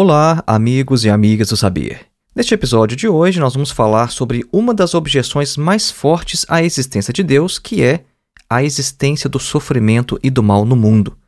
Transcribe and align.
Olá, 0.00 0.44
amigos 0.46 1.04
e 1.04 1.10
amigas 1.10 1.48
do 1.48 1.56
Saber. 1.56 2.06
Neste 2.32 2.54
episódio 2.54 2.96
de 2.96 3.08
hoje, 3.08 3.40
nós 3.40 3.54
vamos 3.54 3.72
falar 3.72 4.12
sobre 4.12 4.46
uma 4.52 4.72
das 4.72 4.94
objeções 4.94 5.56
mais 5.56 5.90
fortes 5.90 6.46
à 6.48 6.62
existência 6.62 7.12
de 7.12 7.24
Deus, 7.24 7.58
que 7.58 7.82
é 7.82 8.04
a 8.48 8.62
existência 8.62 9.28
do 9.28 9.40
sofrimento 9.40 10.16
e 10.22 10.30
do 10.30 10.40
mal 10.40 10.64
no 10.64 10.76
mundo. 10.76 11.18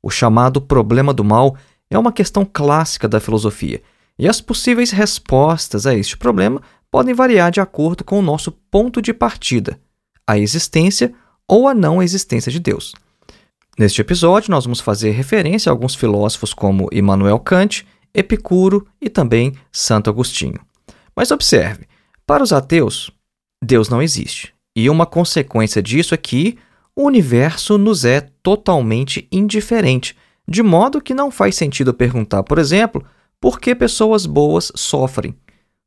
O 0.00 0.10
chamado 0.10 0.60
problema 0.60 1.12
do 1.12 1.24
mal 1.24 1.56
é 1.90 1.98
uma 1.98 2.12
questão 2.12 2.44
clássica 2.44 3.08
da 3.08 3.18
filosofia, 3.18 3.82
e 4.16 4.28
as 4.28 4.40
possíveis 4.40 4.92
respostas 4.92 5.84
a 5.84 5.92
este 5.96 6.16
problema 6.16 6.62
podem 6.88 7.12
variar 7.12 7.50
de 7.50 7.60
acordo 7.60 8.04
com 8.04 8.16
o 8.16 8.22
nosso 8.22 8.52
ponto 8.70 9.02
de 9.02 9.12
partida, 9.12 9.76
a 10.24 10.38
existência 10.38 11.12
ou 11.48 11.66
a 11.66 11.74
não 11.74 12.00
existência 12.00 12.52
de 12.52 12.60
Deus. 12.60 12.94
Neste 13.76 14.00
episódio, 14.00 14.52
nós 14.52 14.66
vamos 14.66 14.78
fazer 14.78 15.10
referência 15.10 15.68
a 15.68 15.72
alguns 15.72 15.96
filósofos 15.96 16.54
como 16.54 16.88
Immanuel 16.92 17.40
Kant 17.40 17.84
Epicuro 18.14 18.86
e 19.00 19.08
também 19.08 19.54
Santo 19.70 20.10
Agostinho. 20.10 20.60
Mas 21.14 21.30
observe, 21.30 21.86
para 22.26 22.42
os 22.42 22.52
ateus, 22.52 23.10
Deus 23.62 23.88
não 23.88 24.02
existe. 24.02 24.54
E 24.74 24.88
uma 24.88 25.06
consequência 25.06 25.82
disso 25.82 26.14
é 26.14 26.16
que 26.16 26.56
o 26.94 27.04
universo 27.04 27.76
nos 27.76 28.04
é 28.04 28.20
totalmente 28.42 29.26
indiferente, 29.30 30.16
de 30.46 30.62
modo 30.62 31.00
que 31.00 31.14
não 31.14 31.30
faz 31.30 31.56
sentido 31.56 31.94
perguntar, 31.94 32.42
por 32.42 32.58
exemplo, 32.58 33.04
por 33.40 33.60
que 33.60 33.74
pessoas 33.74 34.26
boas 34.26 34.70
sofrem. 34.74 35.34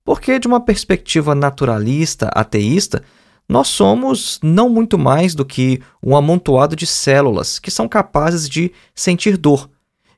Porque, 0.05 0.39
de 0.39 0.47
uma 0.47 0.59
perspectiva 0.59 1.33
naturalista, 1.33 2.29
ateísta, 2.33 3.03
nós 3.47 3.67
somos 3.67 4.39
não 4.41 4.69
muito 4.69 4.97
mais 4.97 5.35
do 5.35 5.45
que 5.45 5.81
um 6.01 6.15
amontoado 6.15 6.75
de 6.75 6.85
células 6.85 7.59
que 7.59 7.71
são 7.71 7.87
capazes 7.87 8.49
de 8.49 8.71
sentir 8.95 9.37
dor, 9.37 9.69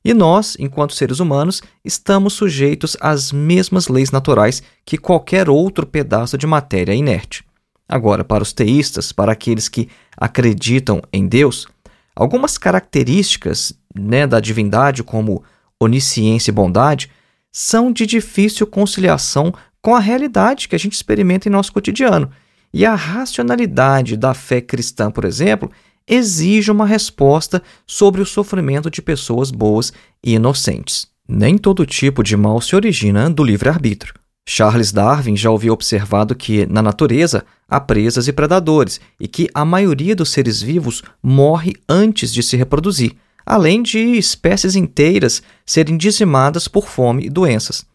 e 0.05 0.13
nós, 0.13 0.55
enquanto 0.59 0.93
seres 0.93 1.19
humanos, 1.19 1.63
estamos 1.83 2.33
sujeitos 2.33 2.95
às 3.01 3.31
mesmas 3.31 3.87
leis 3.87 4.11
naturais 4.11 4.61
que 4.85 4.99
qualquer 4.99 5.49
outro 5.49 5.83
pedaço 5.83 6.37
de 6.37 6.45
matéria 6.45 6.93
inerte. 6.93 7.43
Agora, 7.89 8.23
para 8.23 8.43
os 8.43 8.53
teístas, 8.53 9.11
para 9.11 9.31
aqueles 9.31 9.67
que 9.67 9.89
acreditam 10.15 11.01
em 11.11 11.25
Deus, 11.25 11.67
algumas 12.15 12.55
características 12.55 13.73
né, 13.95 14.27
da 14.27 14.39
divindade, 14.39 15.03
como 15.03 15.43
onisciência 15.79 16.51
e 16.51 16.53
bondade, 16.53 17.09
são 17.51 17.91
de 17.91 18.05
difícil 18.05 18.67
conciliação 18.67 19.51
com 19.81 19.95
a 19.95 19.99
realidade 19.99 20.67
que 20.67 20.75
a 20.75 20.79
gente 20.79 20.93
experimenta 20.93 21.49
em 21.49 21.51
nosso 21.51 21.73
cotidiano. 21.73 22.29
E 22.71 22.85
a 22.85 22.93
racionalidade 22.93 24.17
da 24.17 24.35
fé 24.35 24.61
cristã, 24.61 25.09
por 25.09 25.25
exemplo, 25.25 25.71
exige 26.07 26.71
uma 26.71 26.85
resposta 26.85 27.61
sobre 27.85 28.21
o 28.21 28.25
sofrimento 28.25 28.89
de 28.89 29.01
pessoas 29.01 29.51
boas 29.51 29.91
e 30.23 30.33
inocentes. 30.33 31.07
Nem 31.27 31.57
todo 31.57 31.85
tipo 31.85 32.23
de 32.23 32.37
mal 32.37 32.61
se 32.61 32.75
origina 32.75 33.29
do 33.29 33.43
livre-arbítrio. 33.43 34.13
Charles 34.47 34.91
Darwin 34.91 35.35
já 35.35 35.49
havia 35.49 35.73
observado 35.73 36.35
que, 36.35 36.67
na 36.67 36.81
natureza, 36.81 37.43
há 37.67 37.79
presas 37.79 38.27
e 38.27 38.33
predadores 38.33 39.01
e 39.19 39.27
que 39.27 39.49
a 39.53 39.65
maioria 39.65 40.15
dos 40.15 40.29
seres 40.29 40.61
vivos 40.61 41.01
morre 41.21 41.73
antes 41.89 42.31
de 42.31 42.43
se 42.43 42.55
reproduzir, 42.55 43.15
além 43.43 43.81
de 43.81 43.97
espécies 43.97 44.75
inteiras 44.75 45.41
serem 45.65 45.97
dizimadas 45.97 46.67
por 46.67 46.87
fome 46.87 47.25
e 47.25 47.29
doenças. 47.29 47.85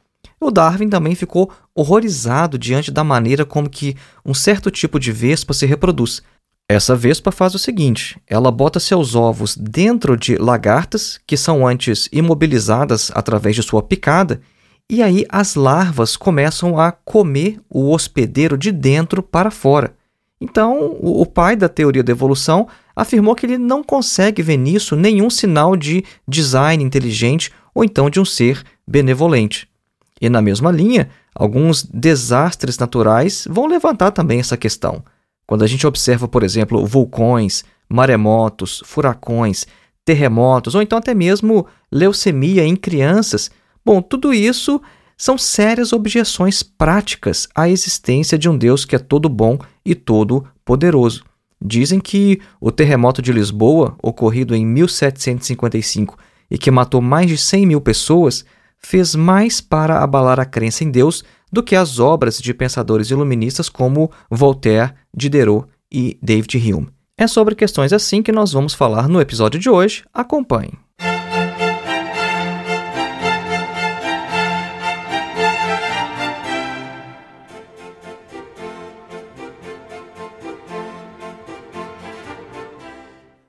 O 0.41 0.50
Darwin 0.50 0.88
também 0.88 1.15
ficou 1.15 1.53
horrorizado 1.72 2.59
diante 2.59 2.91
da 2.91 3.04
maneira 3.04 3.44
como 3.44 3.71
que 3.71 3.97
um 4.25 4.34
certo 4.34 4.71
tipo 4.71 4.98
de 4.98 5.12
vespa 5.12 5.54
se 5.54 5.66
reproduz, 5.66 6.22
essa 6.72 6.94
vespa 6.94 7.32
faz 7.32 7.54
o 7.54 7.58
seguinte: 7.58 8.16
ela 8.28 8.50
bota 8.50 8.78
seus 8.78 9.14
ovos 9.14 9.56
dentro 9.56 10.16
de 10.16 10.36
lagartas, 10.36 11.19
que 11.26 11.36
são 11.36 11.66
antes 11.66 12.08
imobilizadas 12.12 13.10
através 13.14 13.56
de 13.56 13.62
sua 13.62 13.82
picada, 13.82 14.41
e 14.88 15.03
aí 15.03 15.25
as 15.28 15.56
larvas 15.56 16.16
começam 16.16 16.78
a 16.78 16.92
comer 16.92 17.60
o 17.69 17.91
hospedeiro 17.91 18.56
de 18.56 18.70
dentro 18.70 19.22
para 19.22 19.50
fora. 19.50 19.94
Então, 20.41 20.97
o 21.00 21.26
pai 21.26 21.54
da 21.54 21.69
teoria 21.69 22.03
da 22.03 22.12
evolução 22.12 22.66
afirmou 22.94 23.34
que 23.34 23.47
ele 23.47 23.59
não 23.59 23.82
consegue 23.82 24.42
ver 24.42 24.56
nisso 24.56 24.97
nenhum 24.97 25.28
sinal 25.28 25.76
de 25.76 26.04
design 26.26 26.82
inteligente 26.82 27.53
ou 27.75 27.84
então 27.84 28.09
de 28.09 28.20
um 28.20 28.25
ser 28.25 28.62
benevolente. 28.86 29.69
E 30.20 30.28
na 30.28 30.41
mesma 30.41 30.70
linha, 30.70 31.10
alguns 31.34 31.82
desastres 31.82 32.78
naturais 32.78 33.47
vão 33.50 33.66
levantar 33.66 34.12
também 34.12 34.41
essa 34.41 34.56
questão. 34.56 35.03
Quando 35.50 35.65
a 35.65 35.66
gente 35.66 35.84
observa, 35.84 36.28
por 36.28 36.44
exemplo, 36.44 36.87
vulcões, 36.87 37.65
maremotos, 37.88 38.84
furacões, 38.87 39.66
terremotos 40.05 40.77
ou 40.77 40.81
então 40.81 40.97
até 40.97 41.12
mesmo 41.12 41.66
leucemia 41.91 42.65
em 42.65 42.77
crianças, 42.77 43.50
bom, 43.84 44.00
tudo 44.00 44.33
isso 44.33 44.81
são 45.16 45.37
sérias 45.37 45.93
objeções 45.93 46.62
práticas 46.62 47.49
à 47.53 47.69
existência 47.69 48.39
de 48.39 48.49
um 48.49 48.56
Deus 48.56 48.84
que 48.84 48.94
é 48.94 48.99
todo 49.00 49.28
bom 49.28 49.59
e 49.84 49.97
todo 49.97 50.47
poderoso. 50.65 51.25
Dizem 51.60 51.99
que 51.99 52.41
o 52.60 52.71
terremoto 52.71 53.21
de 53.21 53.33
Lisboa, 53.33 53.97
ocorrido 54.00 54.55
em 54.55 54.65
1755 54.65 56.16
e 56.49 56.56
que 56.56 56.71
matou 56.71 57.00
mais 57.00 57.27
de 57.27 57.37
100 57.37 57.66
mil 57.66 57.81
pessoas, 57.81 58.44
fez 58.78 59.16
mais 59.16 59.60
para 59.60 60.00
abalar 60.00 60.39
a 60.39 60.44
crença 60.44 60.84
em 60.84 60.93
Deus 60.93 61.25
do 61.53 61.62
que 61.62 61.77
as 61.77 61.99
obras 61.99 62.38
de 62.38 62.55
pensadores 62.55 63.11
iluministas 63.11 63.69
como 63.69 64.11
Voltaire, 64.31 64.94
Diderot 65.15 65.66
e 65.91 66.19
David 66.22 66.56
Hume. 66.56 66.88
É 67.16 67.27
sobre 67.27 67.55
questões 67.55 67.93
assim 67.93 68.22
que 68.22 68.33
nós 68.33 68.53
vamos 68.53 68.72
falar 68.72 69.09
no 69.09 69.21
episódio 69.21 69.60
de 69.60 69.69
hoje. 69.69 70.05
Acompanhe. 70.15 70.72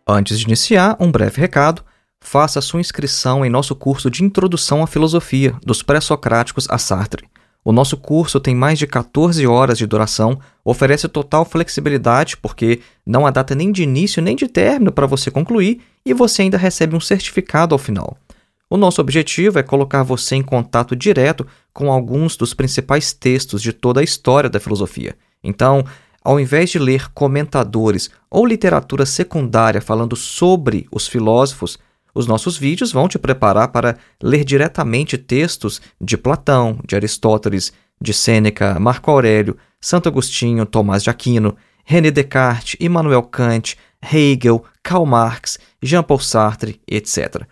Antes 0.05 0.39
de 0.39 0.45
iniciar, 0.45 0.97
um 0.99 1.09
breve 1.09 1.39
recado. 1.39 1.81
Faça 2.19 2.59
sua 2.59 2.81
inscrição 2.81 3.45
em 3.45 3.49
nosso 3.49 3.73
curso 3.73 4.11
de 4.11 4.23
Introdução 4.23 4.83
à 4.83 4.87
Filosofia, 4.87 5.55
dos 5.63 5.81
Pré-Socráticos 5.81 6.67
a 6.69 6.77
Sartre. 6.77 7.30
O 7.63 7.71
nosso 7.71 7.95
curso 7.95 8.39
tem 8.39 8.55
mais 8.55 8.79
de 8.79 8.87
14 8.87 9.45
horas 9.45 9.77
de 9.77 9.85
duração, 9.85 10.39
oferece 10.65 11.07
total 11.07 11.45
flexibilidade, 11.45 12.35
porque 12.37 12.81
não 13.05 13.25
há 13.25 13.29
data 13.29 13.53
nem 13.53 13.71
de 13.71 13.83
início 13.83 14.21
nem 14.21 14.35
de 14.35 14.47
término 14.47 14.91
para 14.91 15.05
você 15.05 15.29
concluir 15.29 15.81
e 16.03 16.13
você 16.13 16.41
ainda 16.41 16.57
recebe 16.57 16.95
um 16.95 16.99
certificado 16.99 17.75
ao 17.75 17.79
final. 17.79 18.17
O 18.67 18.77
nosso 18.77 18.99
objetivo 18.99 19.59
é 19.59 19.63
colocar 19.63 20.01
você 20.01 20.35
em 20.35 20.41
contato 20.41 20.95
direto 20.95 21.45
com 21.71 21.91
alguns 21.91 22.35
dos 22.35 22.53
principais 22.53 23.13
textos 23.13 23.61
de 23.61 23.73
toda 23.73 23.99
a 23.99 24.03
história 24.03 24.49
da 24.49 24.59
filosofia. 24.59 25.15
Então, 25.43 25.83
ao 26.23 26.39
invés 26.39 26.69
de 26.69 26.79
ler 26.79 27.09
comentadores 27.11 28.09
ou 28.29 28.45
literatura 28.45 29.05
secundária 29.05 29.81
falando 29.81 30.15
sobre 30.15 30.87
os 30.91 31.07
filósofos, 31.07 31.77
os 32.13 32.27
nossos 32.27 32.57
vídeos 32.57 32.91
vão 32.91 33.07
te 33.07 33.17
preparar 33.17 33.69
para 33.69 33.97
ler 34.21 34.43
diretamente 34.43 35.17
textos 35.17 35.81
de 35.99 36.17
Platão, 36.17 36.79
de 36.85 36.95
Aristóteles, 36.95 37.71
de 38.01 38.13
Sêneca, 38.13 38.77
Marco 38.79 39.09
Aurélio, 39.11 39.57
Santo 39.79 40.09
Agostinho, 40.09 40.65
Tomás 40.65 41.03
de 41.03 41.09
Aquino, 41.09 41.55
René 41.83 42.11
Descartes, 42.11 42.75
Immanuel 42.79 43.23
Kant, 43.23 43.75
Hegel, 44.01 44.63
Karl 44.83 45.05
Marx, 45.05 45.59
Jean-Paul 45.81 46.19
Sartre, 46.19 46.79
etc. 46.87 47.43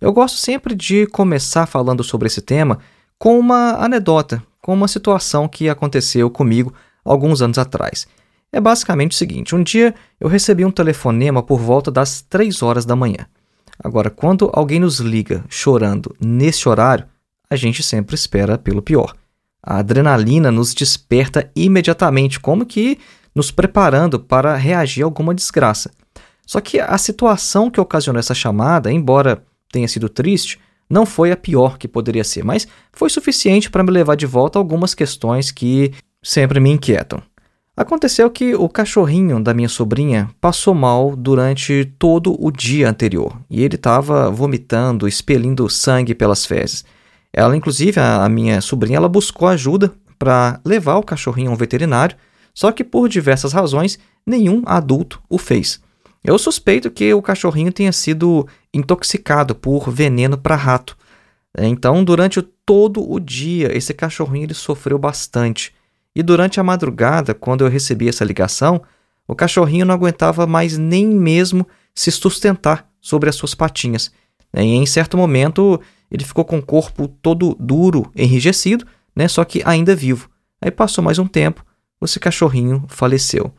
Eu 0.00 0.12
gosto 0.12 0.36
sempre 0.36 0.74
de 0.74 1.06
começar 1.06 1.66
falando 1.66 2.02
sobre 2.04 2.26
esse 2.26 2.42
tema 2.42 2.78
com 3.18 3.38
uma 3.38 3.76
anedota, 3.82 4.42
com 4.60 4.74
uma 4.74 4.88
situação 4.88 5.48
que 5.48 5.68
aconteceu 5.68 6.28
comigo 6.28 6.74
alguns 7.04 7.40
anos 7.40 7.56
atrás. 7.56 8.06
É 8.52 8.60
basicamente 8.60 9.12
o 9.12 9.16
seguinte: 9.16 9.54
um 9.54 9.62
dia 9.62 9.94
eu 10.20 10.28
recebi 10.28 10.64
um 10.64 10.70
telefonema 10.70 11.42
por 11.42 11.58
volta 11.58 11.90
das 11.90 12.20
3 12.22 12.62
horas 12.62 12.84
da 12.84 12.96
manhã. 12.96 13.26
Agora, 13.86 14.10
quando 14.10 14.50
alguém 14.52 14.80
nos 14.80 14.98
liga 14.98 15.44
chorando 15.48 16.12
nesse 16.20 16.68
horário, 16.68 17.06
a 17.48 17.54
gente 17.54 17.84
sempre 17.84 18.16
espera 18.16 18.58
pelo 18.58 18.82
pior. 18.82 19.14
A 19.62 19.78
adrenalina 19.78 20.50
nos 20.50 20.74
desperta 20.74 21.48
imediatamente, 21.54 22.40
como 22.40 22.66
que 22.66 22.98
nos 23.32 23.52
preparando 23.52 24.18
para 24.18 24.56
reagir 24.56 25.04
a 25.04 25.06
alguma 25.06 25.32
desgraça. 25.32 25.92
Só 26.44 26.60
que 26.60 26.80
a 26.80 26.98
situação 26.98 27.70
que 27.70 27.80
ocasionou 27.80 28.18
essa 28.18 28.34
chamada, 28.34 28.90
embora 28.90 29.44
tenha 29.70 29.86
sido 29.86 30.08
triste, 30.08 30.58
não 30.90 31.06
foi 31.06 31.30
a 31.30 31.36
pior 31.36 31.78
que 31.78 31.86
poderia 31.86 32.24
ser, 32.24 32.44
mas 32.44 32.66
foi 32.92 33.08
suficiente 33.08 33.70
para 33.70 33.84
me 33.84 33.92
levar 33.92 34.16
de 34.16 34.26
volta 34.26 34.58
algumas 34.58 34.94
questões 34.94 35.52
que 35.52 35.92
sempre 36.20 36.58
me 36.58 36.70
inquietam. 36.70 37.22
Aconteceu 37.76 38.30
que 38.30 38.54
o 38.54 38.70
cachorrinho 38.70 39.38
da 39.38 39.52
minha 39.52 39.68
sobrinha 39.68 40.30
passou 40.40 40.74
mal 40.74 41.14
durante 41.14 41.84
todo 41.98 42.34
o 42.42 42.50
dia 42.50 42.88
anterior 42.88 43.38
e 43.50 43.62
ele 43.62 43.74
estava 43.74 44.30
vomitando, 44.30 45.06
expelindo 45.06 45.68
sangue 45.68 46.14
pelas 46.14 46.46
fezes. 46.46 46.86
Ela, 47.30 47.54
inclusive, 47.54 48.00
a, 48.00 48.26
minha 48.30 48.62
sobrinha, 48.62 48.96
ela 48.96 49.10
buscou 49.10 49.46
ajuda 49.46 49.92
para 50.18 50.58
levar 50.64 50.96
o 50.96 51.02
cachorrinho 51.02 51.50
a 51.50 51.52
um 51.52 51.56
veterinário, 51.56 52.16
só 52.54 52.72
que 52.72 52.82
por 52.82 53.10
diversas 53.10 53.52
razões 53.52 53.98
nenhum 54.26 54.62
adulto 54.64 55.20
o 55.28 55.36
fez. 55.36 55.78
Eu 56.24 56.38
suspeito 56.38 56.90
que 56.90 57.12
o 57.12 57.20
cachorrinho 57.20 57.70
tenha 57.70 57.92
sido 57.92 58.48
intoxicado 58.72 59.54
por 59.54 59.90
veneno 59.90 60.38
para 60.38 60.56
rato. 60.56 60.96
Então, 61.58 62.02
durante 62.02 62.40
todo 62.40 63.06
o 63.06 63.20
dia, 63.20 63.76
esse 63.76 63.92
cachorrinho 63.92 64.46
ele 64.46 64.54
sofreu 64.54 64.98
bastante. 64.98 65.75
E 66.16 66.22
durante 66.22 66.58
a 66.58 66.64
madrugada, 66.64 67.34
quando 67.34 67.62
eu 67.62 67.68
recebi 67.68 68.08
essa 68.08 68.24
ligação, 68.24 68.80
o 69.28 69.34
cachorrinho 69.34 69.84
não 69.84 69.94
aguentava 69.94 70.46
mais 70.46 70.78
nem 70.78 71.06
mesmo 71.06 71.68
se 71.94 72.10
sustentar 72.10 72.88
sobre 73.02 73.28
as 73.28 73.36
suas 73.36 73.54
patinhas. 73.54 74.10
E 74.56 74.62
em 74.62 74.86
certo 74.86 75.18
momento, 75.18 75.78
ele 76.10 76.24
ficou 76.24 76.42
com 76.42 76.56
o 76.56 76.62
corpo 76.62 77.06
todo 77.06 77.54
duro, 77.60 78.10
enrijecido, 78.16 78.86
né, 79.14 79.28
só 79.28 79.44
que 79.44 79.60
ainda 79.62 79.94
vivo. 79.94 80.30
Aí 80.58 80.70
passou 80.70 81.04
mais 81.04 81.18
um 81.18 81.26
tempo, 81.26 81.62
esse 82.00 82.18
cachorrinho 82.18 82.86
faleceu. 82.88 83.52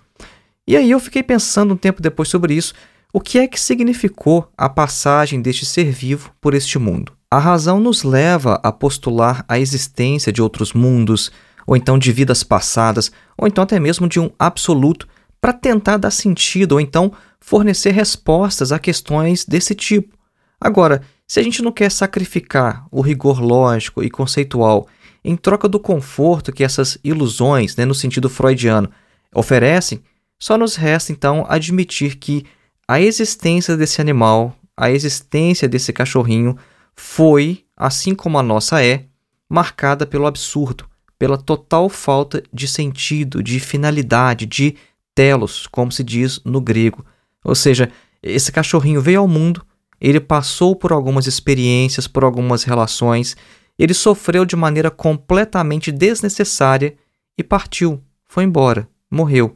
E 0.65 0.75
aí 0.75 0.89
eu 0.89 0.99
fiquei 0.99 1.21
pensando 1.21 1.75
um 1.75 1.77
tempo 1.77 2.01
depois 2.01 2.27
sobre 2.27 2.55
isso, 2.55 2.73
o 3.13 3.21
que 3.21 3.37
é 3.37 3.47
que 3.47 3.59
significou 3.59 4.51
a 4.57 4.67
passagem 4.67 5.43
deste 5.43 5.63
ser 5.63 5.91
vivo 5.91 6.31
por 6.41 6.55
este 6.55 6.79
mundo? 6.79 7.13
A 7.29 7.37
razão 7.37 7.79
nos 7.79 8.01
leva 8.01 8.59
a 8.63 8.71
postular 8.71 9.45
a 9.47 9.59
existência 9.59 10.31
de 10.31 10.41
outros 10.41 10.73
mundos, 10.73 11.31
ou 11.67 11.75
então 11.75 11.99
de 11.99 12.11
vidas 12.13 12.43
passadas, 12.43 13.11
ou 13.37 13.45
então 13.45 13.65
até 13.65 13.77
mesmo 13.79 14.07
de 14.07 14.19
um 14.19 14.31
absoluto, 14.39 15.07
para 15.41 15.51
tentar 15.51 15.97
dar 15.97 16.11
sentido 16.11 16.71
ou 16.73 16.81
então 16.81 17.11
fornecer 17.39 17.91
respostas 17.91 18.71
a 18.71 18.79
questões 18.79 19.45
desse 19.45 19.75
tipo. 19.75 20.17
Agora, 20.59 21.01
se 21.27 21.39
a 21.39 21.43
gente 21.43 21.61
não 21.61 21.71
quer 21.71 21.91
sacrificar 21.91 22.87
o 22.89 23.01
rigor 23.01 23.41
lógico 23.41 24.01
e 24.01 24.09
conceitual 24.09 24.87
em 25.23 25.35
troca 25.35 25.67
do 25.67 25.79
conforto 25.79 26.53
que 26.53 26.63
essas 26.63 26.97
ilusões, 27.03 27.75
né, 27.75 27.85
no 27.85 27.93
sentido 27.93 28.29
freudiano, 28.29 28.89
oferecem, 29.35 30.01
só 30.39 30.57
nos 30.57 30.75
resta 30.75 31.11
então 31.11 31.45
admitir 31.49 32.15
que 32.15 32.45
a 32.87 33.01
existência 33.01 33.75
desse 33.75 33.99
animal, 33.99 34.55
a 34.75 34.89
existência 34.89 35.67
desse 35.67 35.91
cachorrinho, 35.91 36.57
foi, 36.95 37.65
assim 37.75 38.15
como 38.15 38.39
a 38.39 38.43
nossa 38.43 38.83
é, 38.83 39.05
marcada 39.49 40.05
pelo 40.05 40.25
absurdo, 40.25 40.86
pela 41.17 41.37
total 41.37 41.89
falta 41.89 42.43
de 42.53 42.67
sentido, 42.67 43.41
de 43.41 43.59
finalidade, 43.59 44.45
de 44.45 44.75
telos, 45.15 45.67
como 45.67 45.91
se 45.91 46.03
diz 46.03 46.39
no 46.45 46.61
grego. 46.61 47.05
Ou 47.43 47.55
seja, 47.55 47.91
esse 48.21 48.51
cachorrinho 48.51 49.01
veio 49.01 49.19
ao 49.19 49.27
mundo 49.27 49.65
ele 49.99 50.19
passou 50.19 50.75
por 50.75 50.91
algumas 50.91 51.27
experiências, 51.27 52.07
por 52.07 52.23
algumas 52.23 52.63
relações, 52.63 53.35
ele 53.77 53.93
sofreu 53.93 54.45
de 54.45 54.55
maneira 54.55 54.89
completamente 54.89 55.91
desnecessária 55.91 56.95
e 57.37 57.43
partiu, 57.43 58.01
foi 58.25 58.43
embora, 58.43 58.87
morreu. 59.09 59.55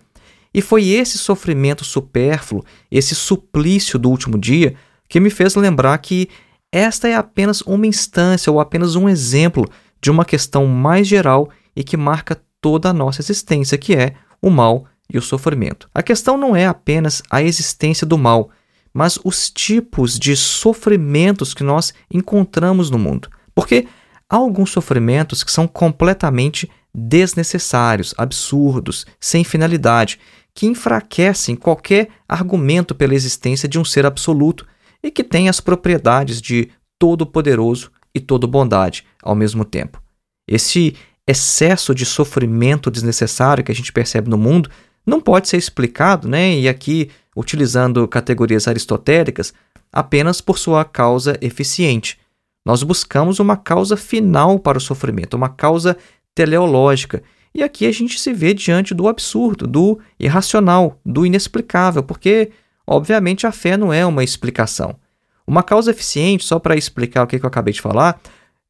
E 0.54 0.62
foi 0.62 0.90
esse 0.90 1.18
sofrimento 1.18 1.86
supérfluo, 1.86 2.64
esse 2.92 3.16
suplício 3.16 3.98
do 3.98 4.10
último 4.10 4.38
dia, 4.38 4.76
que 5.08 5.20
me 5.20 5.30
fez 5.30 5.56
lembrar 5.56 5.98
que 6.00 6.28
esta 6.72 7.08
é 7.08 7.16
apenas 7.16 7.62
uma 7.62 7.88
instância 7.88 8.52
ou 8.52 8.60
apenas 8.60 8.96
um 8.96 9.08
exemplo 9.08 9.66
de 10.02 10.10
uma 10.10 10.26
questão 10.26 10.66
mais 10.66 11.08
geral 11.08 11.50
e 11.76 11.84
que 11.84 11.96
marca 11.96 12.42
toda 12.60 12.90
a 12.90 12.94
nossa 12.94 13.22
existência, 13.22 13.78
que 13.78 13.96
é 13.96 14.16
o 14.42 14.50
mal 14.50 14.86
e 15.12 15.18
o 15.18 15.22
sofrimento. 15.22 15.90
A 15.94 16.02
questão 16.02 16.38
não 16.38 16.56
é 16.56 16.66
apenas 16.66 17.22
a 17.30 17.42
existência 17.42 18.08
do 18.08 18.18
mal, 18.18 18.50
mas 18.94 19.20
os 19.24 19.50
tipos 19.50 20.18
de 20.18 20.36
sofrimentos 20.36 21.54
que 21.54 21.64
nós 21.64 21.94
encontramos 22.12 22.90
no 22.90 23.00
mundo. 23.00 23.30
Porque 23.54 23.88
há 24.30 24.36
alguns 24.36 24.72
sofrimentos 24.72 25.44
que 25.44 25.52
são 25.52 25.68
completamente 25.68 26.70
desnecessários, 26.94 28.14
absurdos, 28.18 29.06
sem 29.20 29.44
finalidade, 29.44 30.20
que 30.54 30.66
enfraquecem 30.66 31.56
qualquer 31.56 32.10
argumento 32.28 32.94
pela 32.94 33.16
existência 33.16 33.68
de 33.68 33.80
um 33.80 33.86
ser 33.86 34.06
absoluto 34.06 34.66
e 35.02 35.10
que 35.10 35.24
tem 35.24 35.48
as 35.48 35.62
propriedades 35.62 36.42
de 36.42 36.70
todo-poderoso 37.00 37.92
e 38.14 38.20
todo-bondade 38.20 39.06
ao 39.22 39.36
mesmo 39.36 39.64
tempo. 39.64 40.02
Esse 40.48 40.96
excesso 41.28 41.94
de 41.96 42.06
sofrimento 42.06 42.92
desnecessário 42.92 43.64
que 43.64 43.72
a 43.72 43.76
gente 43.76 43.94
percebe 43.94 44.30
no 44.30 44.38
mundo 44.38 44.70
não 45.06 45.22
pode 45.22 45.48
ser 45.48 45.58
explicado, 45.58 46.28
né? 46.28 46.54
E 46.56 46.68
aqui 46.68 47.10
utilizando 47.36 48.08
categorias 48.08 48.68
aristotélicas 48.68 49.54
apenas 49.92 50.42
por 50.42 50.58
sua 50.58 50.84
causa 50.86 51.38
eficiente. 51.42 52.20
Nós 52.66 52.84
buscamos 52.84 53.40
uma 53.40 53.58
causa 53.58 53.98
final 53.98 54.60
para 54.60 54.78
o 54.78 54.82
sofrimento, 54.82 55.36
uma 55.36 55.50
causa 55.50 55.98
teleológica. 56.36 57.24
E 57.54 57.64
aqui 57.64 57.86
a 57.86 57.92
gente 57.92 58.20
se 58.20 58.32
vê 58.34 58.54
diante 58.54 58.94
do 58.94 59.08
absurdo, 59.08 59.68
do 59.68 60.00
irracional, 60.20 61.00
do 61.06 61.26
inexplicável, 61.26 62.04
porque, 62.04 62.52
obviamente, 62.86 63.48
a 63.48 63.52
fé 63.52 63.76
não 63.76 63.92
é 63.92 64.06
uma 64.06 64.24
explicação. 64.24 64.96
Uma 65.46 65.64
causa 65.64 65.92
eficiente, 65.92 66.44
só 66.44 66.60
para 66.60 66.76
explicar 66.76 67.24
o 67.24 67.28
que 67.28 67.36
eu 67.36 67.48
acabei 67.48 67.74
de 67.74 67.82
falar, 67.82 68.20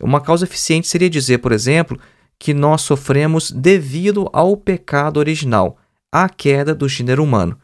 uma 0.02 0.20
causa 0.20 0.46
eficiente 0.46 0.88
seria 0.88 1.10
dizer, 1.10 1.38
por 1.40 1.52
exemplo, 1.52 2.00
que 2.40 2.54
nós 2.54 2.82
sofremos 2.82 3.52
devido 3.52 4.30
ao 4.34 4.58
pecado 4.58 5.18
original, 5.18 5.78
à 6.12 6.28
queda 6.28 6.74
do 6.74 6.90
gênero 6.90 7.24
humano. 7.24 7.58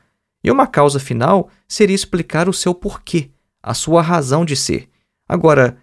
E 0.44 0.52
uma 0.52 0.68
causa 0.68 1.00
final 1.00 1.50
seria 1.68 1.96
explicar 1.96 2.48
o 2.48 2.54
seu 2.54 2.76
porquê, 2.76 3.32
a 3.62 3.74
sua 3.74 4.02
razão 4.02 4.46
de 4.46 4.56
ser. 4.56 4.88
Agora, 5.28 5.78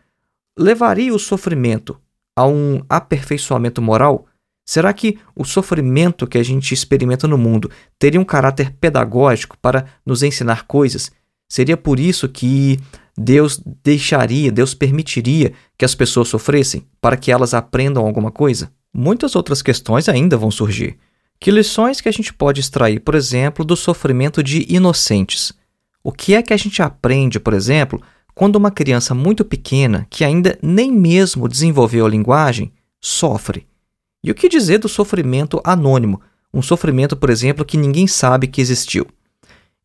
levaria 0.57 1.13
o 1.13 1.19
sofrimento 1.19 2.01
a 2.37 2.47
um 2.47 2.83
aperfeiçoamento 2.89 3.83
moral? 3.83 4.27
Será 4.65 4.93
que 4.93 5.19
o 5.35 5.45
sofrimento 5.45 6.27
que 6.27 6.39
a 6.39 6.43
gente 6.43 6.73
experimenta 6.73 7.29
no 7.29 7.37
mundo 7.37 7.71
teria 7.99 8.21
um 8.21 8.25
caráter 8.25 8.71
pedagógico 8.81 9.59
para 9.59 9.87
nos 10.07 10.23
ensinar 10.23 10.67
coisas? 10.67 11.11
Seria 11.49 11.77
por 11.77 12.01
isso 12.01 12.29
que 12.29 12.81
Deus 13.17 13.61
deixaria, 13.83 14.51
Deus 14.51 14.75
permitiria 14.75 15.53
que 15.79 15.85
as 15.85 15.95
pessoas 15.95 16.29
sofressem 16.29 16.87
para 17.01 17.17
que 17.17 17.31
elas 17.31 17.55
aprendam 17.55 18.05
alguma 18.05 18.31
coisa? 18.31 18.73
Muitas 18.93 19.37
outras 19.37 19.63
questões 19.63 20.09
ainda 20.09 20.37
vão 20.37 20.51
surgir. 20.51 20.99
Que 21.39 21.51
lições 21.51 22.01
que 22.01 22.09
a 22.09 22.13
gente 22.13 22.33
pode 22.33 22.61
extrair, 22.61 23.01
por 23.01 23.15
exemplo, 23.15 23.65
do 23.65 23.77
sofrimento 23.77 24.43
de 24.43 24.67
inocentes? 24.69 25.53
O 26.03 26.13
que 26.13 26.35
é 26.35 26.43
que 26.43 26.53
a 26.53 26.57
gente 26.57 26.83
aprende, 26.83 27.39
por 27.39 27.55
exemplo, 27.55 28.01
quando 28.35 28.57
uma 28.57 28.71
criança 28.71 29.15
muito 29.15 29.45
pequena, 29.45 30.07
que 30.11 30.25
ainda 30.25 30.59
nem 30.63 30.93
mesmo 30.93 31.49
desenvolveu 31.49 32.07
a 32.07 32.09
linguagem, 32.09 32.73
sofre? 33.01 33.67
E 34.23 34.31
o 34.31 34.35
que 34.35 34.49
dizer 34.49 34.79
do 34.79 34.89
sofrimento 34.89 35.61
anônimo, 35.65 36.21
um 36.53 36.63
sofrimento, 36.63 37.17
por 37.17 37.31
exemplo, 37.31 37.65
que 37.65 37.77
ninguém 37.77 38.07
sabe 38.07 38.47
que 38.47 38.61
existiu? 38.61 39.07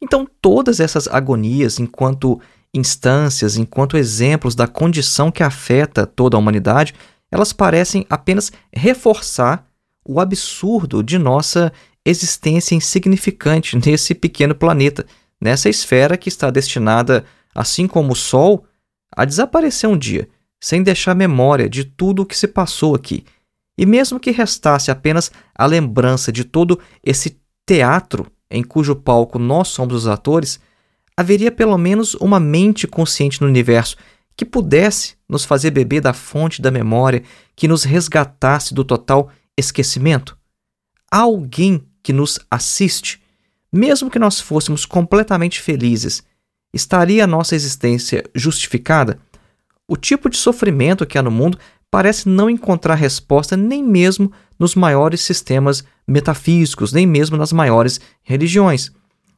Então, 0.02 0.28
todas 0.42 0.80
essas 0.80 1.08
agonias, 1.08 1.80
enquanto 1.80 2.40
instâncias, 2.74 3.58
enquanto 3.58 3.98
exemplos 3.98 4.56
da 4.56 4.68
condição 4.68 5.32
que 5.32 5.44
afeta 5.44 6.06
toda 6.06 6.38
a 6.38 6.40
humanidade, 6.40 6.94
elas 7.32 7.54
parecem 7.54 8.06
apenas 8.10 8.52
reforçar 8.74 9.68
o 10.06 10.20
absurdo 10.20 11.04
de 11.04 11.18
nossa 11.18 11.72
existência 12.06 12.76
insignificante 12.76 13.78
nesse 13.86 14.16
pequeno 14.16 14.56
planeta, 14.56 15.06
nessa 15.40 15.70
esfera 15.70 16.18
que 16.18 16.30
está 16.30 16.50
destinada, 16.50 17.26
assim 17.54 17.88
como 17.88 18.14
o 18.14 18.16
Sol, 18.16 18.66
a 19.16 19.26
desaparecer 19.26 19.90
um 19.90 19.98
dia, 19.98 20.28
sem 20.62 20.84
deixar 20.84 21.16
memória 21.16 21.70
de 21.70 21.84
tudo 21.84 22.22
o 22.22 22.26
que 22.26 22.38
se 22.38 22.48
passou 22.48 22.96
aqui. 22.96 23.24
E 23.78 23.86
mesmo 23.86 24.20
que 24.20 24.32
restasse 24.32 24.92
apenas 24.92 25.32
a 25.56 25.66
lembrança 25.66 26.32
de 26.32 26.44
todo 26.44 26.80
esse 27.04 27.40
teatro 27.66 28.28
em 28.52 28.64
cujo 28.64 28.96
palco 28.96 29.38
nós 29.38 29.68
somos 29.70 29.94
os 29.94 30.08
atores, 30.08 30.60
haveria 31.20 31.52
pelo 31.52 31.78
menos 31.78 32.14
uma 32.14 32.40
mente 32.40 32.88
consciente 32.88 33.42
no 33.42 33.48
universo 33.48 33.98
que 34.38 34.46
pudesse 34.46 35.16
nos 35.28 35.44
fazer 35.44 35.70
beber 35.70 36.00
da 36.00 36.14
fonte 36.14 36.62
da 36.62 36.72
memória 36.72 37.24
que 37.58 37.68
nos 37.68 37.84
resgatasse 37.84 38.74
do 38.74 38.86
total 38.86 39.30
esquecimento? 39.58 40.38
Há 41.12 41.18
alguém 41.18 41.84
que 42.02 42.14
nos 42.14 42.40
assiste, 42.50 43.22
mesmo 43.70 44.10
que 44.10 44.18
nós 44.18 44.40
fôssemos 44.40 44.86
completamente 44.86 45.60
felizes, 45.60 46.24
estaria 46.74 47.26
a 47.26 47.28
nossa 47.28 47.54
existência 47.54 48.24
justificada? 48.34 49.20
O 49.86 49.98
tipo 49.98 50.30
de 50.30 50.38
sofrimento 50.38 51.06
que 51.06 51.18
há 51.18 51.22
no 51.22 51.30
mundo 51.30 51.60
parece 51.92 52.30
não 52.30 52.50
encontrar 52.50 52.96
resposta 52.96 53.58
nem 53.58 53.84
mesmo 53.84 54.32
nos 54.58 54.74
maiores 54.74 55.20
sistemas 55.20 55.84
metafísicos, 56.08 56.94
nem 56.94 57.06
mesmo 57.06 57.36
nas 57.36 57.52
maiores 57.52 58.00
religiões. 58.24 58.90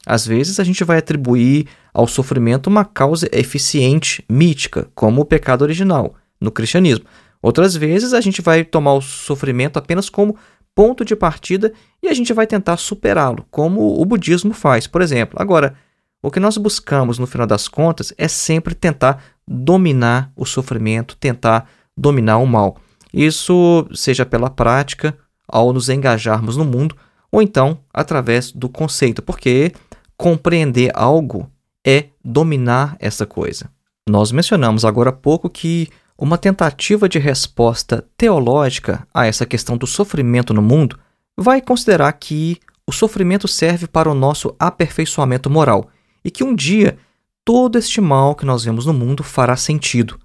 Às 0.05 0.25
vezes 0.25 0.59
a 0.59 0.63
gente 0.63 0.83
vai 0.83 0.97
atribuir 0.97 1.67
ao 1.93 2.07
sofrimento 2.07 2.67
uma 2.67 2.83
causa 2.83 3.29
eficiente, 3.31 4.23
mítica, 4.29 4.87
como 4.95 5.21
o 5.21 5.25
pecado 5.25 5.61
original, 5.61 6.15
no 6.39 6.51
cristianismo. 6.51 7.05
Outras 7.41 7.75
vezes 7.75 8.13
a 8.13 8.21
gente 8.21 8.41
vai 8.41 8.63
tomar 8.63 8.93
o 8.93 9.01
sofrimento 9.01 9.77
apenas 9.77 10.09
como 10.09 10.35
ponto 10.73 11.03
de 11.03 11.15
partida 11.15 11.73
e 12.01 12.07
a 12.07 12.13
gente 12.13 12.33
vai 12.33 12.47
tentar 12.47 12.77
superá-lo, 12.77 13.45
como 13.51 13.99
o 13.99 14.05
budismo 14.05 14.53
faz, 14.53 14.87
por 14.87 15.01
exemplo. 15.01 15.41
Agora, 15.41 15.75
o 16.21 16.29
que 16.29 16.39
nós 16.39 16.57
buscamos 16.57 17.17
no 17.17 17.27
final 17.27 17.47
das 17.47 17.67
contas 17.67 18.13
é 18.17 18.27
sempre 18.27 18.75
tentar 18.75 19.23
dominar 19.47 20.31
o 20.35 20.45
sofrimento, 20.45 21.17
tentar 21.17 21.67
dominar 21.97 22.37
o 22.37 22.45
mal. 22.45 22.77
Isso 23.13 23.87
seja 23.93 24.25
pela 24.25 24.49
prática, 24.49 25.17
ao 25.47 25.73
nos 25.73 25.89
engajarmos 25.89 26.55
no 26.55 26.63
mundo, 26.63 26.95
ou 27.31 27.41
então 27.41 27.79
através 27.93 28.51
do 28.51 28.69
conceito, 28.69 29.21
porque 29.21 29.73
compreender 30.21 30.91
algo 30.93 31.49
é 31.83 32.09
dominar 32.23 32.95
essa 32.99 33.25
coisa. 33.25 33.71
Nós 34.07 34.31
mencionamos 34.31 34.85
agora 34.85 35.09
há 35.09 35.13
pouco 35.13 35.49
que 35.49 35.89
uma 36.15 36.37
tentativa 36.37 37.09
de 37.09 37.17
resposta 37.17 38.07
teológica 38.15 39.07
a 39.11 39.25
essa 39.25 39.47
questão 39.47 39.75
do 39.75 39.87
sofrimento 39.87 40.53
no 40.53 40.61
mundo 40.61 40.99
vai 41.35 41.59
considerar 41.59 42.13
que 42.13 42.59
o 42.85 42.91
sofrimento 42.91 43.47
serve 43.47 43.87
para 43.87 44.11
o 44.11 44.13
nosso 44.13 44.55
aperfeiçoamento 44.59 45.49
moral 45.49 45.89
e 46.23 46.29
que 46.29 46.43
um 46.43 46.53
dia 46.53 46.99
todo 47.43 47.79
este 47.79 47.99
mal 47.99 48.35
que 48.35 48.45
nós 48.45 48.63
vemos 48.63 48.85
no 48.85 48.93
mundo 48.93 49.23
fará 49.23 49.55
sentido. 49.55 50.19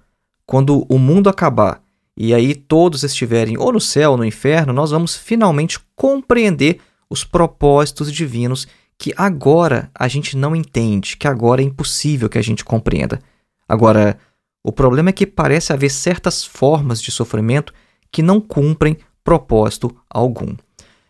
Quando 0.45 0.85
o 0.87 0.99
mundo 0.99 1.27
acabar 1.27 1.81
e 2.15 2.35
aí 2.35 2.53
todos 2.53 3.01
estiverem 3.01 3.57
ou 3.57 3.73
no 3.73 3.81
céu 3.81 4.11
ou 4.11 4.17
no 4.17 4.25
inferno, 4.25 4.71
nós 4.73 4.91
vamos 4.91 5.15
finalmente 5.15 5.79
compreender 5.95 6.81
os 7.09 7.23
propósitos 7.23 8.11
divinos 8.11 8.67
que 8.97 9.13
agora 9.15 9.91
a 9.93 10.07
gente 10.07 10.35
não 10.35 10.55
entende, 10.55 11.17
que 11.17 11.27
agora 11.27 11.61
é 11.61 11.65
impossível 11.65 12.27
que 12.27 12.37
a 12.37 12.41
gente 12.41 12.65
compreenda. 12.65 13.19
Agora, 13.67 14.17
o 14.63 14.71
problema 14.71 15.09
é 15.09 15.13
que 15.13 15.27
parece 15.27 15.71
haver 15.71 15.91
certas 15.91 16.43
formas 16.43 17.01
de 17.01 17.11
sofrimento 17.11 17.73
que 18.11 18.21
não 18.21 18.41
cumprem 18.41 18.97
propósito 19.23 19.95
algum. 20.09 20.55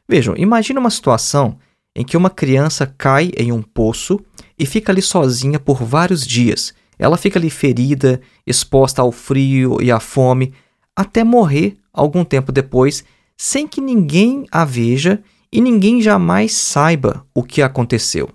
Vejam, 0.08 0.36
imagine 0.38 0.80
uma 0.80 0.90
situação 0.90 1.58
em 1.96 2.04
que 2.04 2.18
uma 2.18 2.30
criança 2.30 2.94
cai 2.98 3.32
em 3.38 3.52
um 3.52 3.62
poço 3.62 4.20
e 4.58 4.66
fica 4.66 4.92
ali 4.92 5.02
sozinha 5.02 5.60
por 5.60 5.84
vários 5.84 6.26
dias. 6.26 6.74
Ela 7.00 7.18
fica 7.18 7.40
ali 7.40 7.50
ferida, 7.50 8.22
exposta 8.46 9.02
ao 9.02 9.12
frio 9.12 9.82
e 9.82 9.92
à 9.92 10.00
fome, 10.00 10.54
até 10.96 11.24
morrer 11.24 11.78
algum 11.94 12.24
tempo 12.24 12.52
depois, 12.52 13.04
sem 13.36 13.68
que 13.68 13.80
ninguém 13.80 14.46
a 14.52 14.66
veja 14.66 15.22
e 15.52 15.62
ninguém 15.62 16.02
jamais 16.02 16.54
saiba 16.54 17.26
o 17.34 17.44
que 17.44 17.62
aconteceu. 17.62 18.30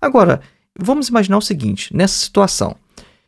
Agora, 0.00 0.40
vamos 0.78 1.08
imaginar 1.08 1.38
o 1.38 1.42
seguinte: 1.42 1.94
nessa 1.96 2.18
situação, 2.18 2.76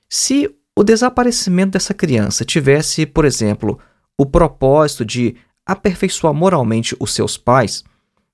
se 0.09 0.50
o 0.76 0.83
desaparecimento 0.83 1.73
dessa 1.73 1.94
criança 1.94 2.44
tivesse, 2.44 3.06
por 3.06 3.25
exemplo, 3.25 3.78
o 4.18 4.26
propósito 4.26 5.04
de 5.04 5.37
aperfeiçoar 5.64 6.35
moralmente 6.35 6.97
os 6.99 7.14
seus 7.14 7.37
pais, 7.37 7.85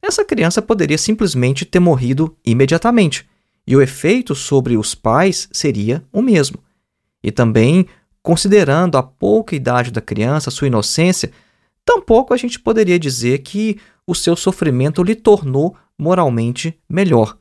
essa 0.03 0.25
criança 0.25 0.63
poderia 0.63 0.99
simplesmente 0.99 1.65
ter 1.65 1.79
morrido 1.79 2.35
imediatamente, 2.45 3.29
e 3.67 3.77
o 3.77 3.83
efeito 3.83 4.35
sobre 4.35 4.77
os 4.77 4.95
pais 4.95 5.49
seria 5.53 6.03
o 6.13 6.23
mesmo. 6.23 6.59
E 7.23 7.31
também, 7.31 7.87
considerando 8.23 8.97
a 8.97 9.03
pouca 9.03 9.55
idade 9.55 9.91
da 9.91 10.01
criança, 10.01 10.51
sua 10.51 10.67
inocência, 10.67 11.31
tampouco 11.85 12.35
a 12.35 12.37
gente 12.37 12.59
poderia 12.59 12.99
dizer 12.99 13.39
que 13.39 13.79
o 14.07 14.15
seu 14.15 14.35
sofrimento 14.37 15.03
lhe 15.03 15.15
tornou 15.15 15.77
moralmente 15.99 16.79
melhor. 16.89 17.37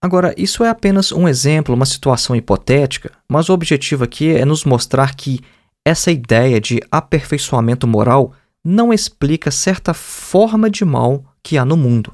Agora, 0.00 0.34
isso 0.36 0.62
é 0.62 0.68
apenas 0.68 1.10
um 1.10 1.26
exemplo, 1.26 1.74
uma 1.74 1.86
situação 1.86 2.36
hipotética, 2.36 3.12
mas 3.28 3.48
o 3.48 3.52
objetivo 3.52 4.04
aqui 4.04 4.28
é 4.28 4.44
nos 4.44 4.64
mostrar 4.64 5.16
que 5.16 5.40
essa 5.84 6.10
ideia 6.10 6.60
de 6.60 6.80
aperfeiçoamento 6.90 7.86
moral 7.86 8.32
não 8.64 8.92
explica 8.92 9.50
certa 9.50 9.94
forma 9.94 10.68
de 10.68 10.84
mal 10.84 11.24
que 11.42 11.56
há 11.56 11.64
no 11.64 11.76
mundo. 11.76 12.12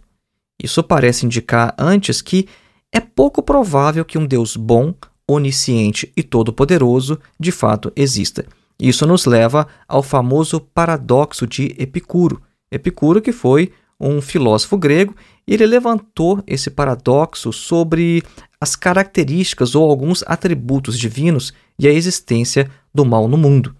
Isso 0.62 0.82
parece 0.82 1.26
indicar 1.26 1.74
antes 1.78 2.22
que 2.22 2.46
é 2.92 3.00
pouco 3.00 3.42
provável 3.42 4.04
que 4.04 4.18
um 4.18 4.26
Deus 4.26 4.56
bom, 4.56 4.94
onisciente 5.26 6.12
e 6.16 6.22
todo-poderoso 6.22 7.18
de 7.40 7.50
fato 7.50 7.90
exista. 7.96 8.44
Isso 8.78 9.06
nos 9.06 9.26
leva 9.26 9.66
ao 9.86 10.02
famoso 10.02 10.60
paradoxo 10.60 11.46
de 11.46 11.74
Epicuro. 11.78 12.42
Epicuro 12.70 13.20
que 13.20 13.32
foi 13.32 13.72
um 14.00 14.20
filósofo 14.20 14.76
grego, 14.76 15.14
ele 15.46 15.66
levantou 15.66 16.42
esse 16.46 16.70
paradoxo 16.70 17.52
sobre 17.52 18.22
as 18.60 18.74
características 18.74 19.74
ou 19.74 19.88
alguns 19.88 20.24
atributos 20.26 20.98
divinos 20.98 21.52
e 21.78 21.86
a 21.86 21.92
existência 21.92 22.70
do 22.94 23.04
mal 23.04 23.28
no 23.28 23.36
mundo. 23.36 23.74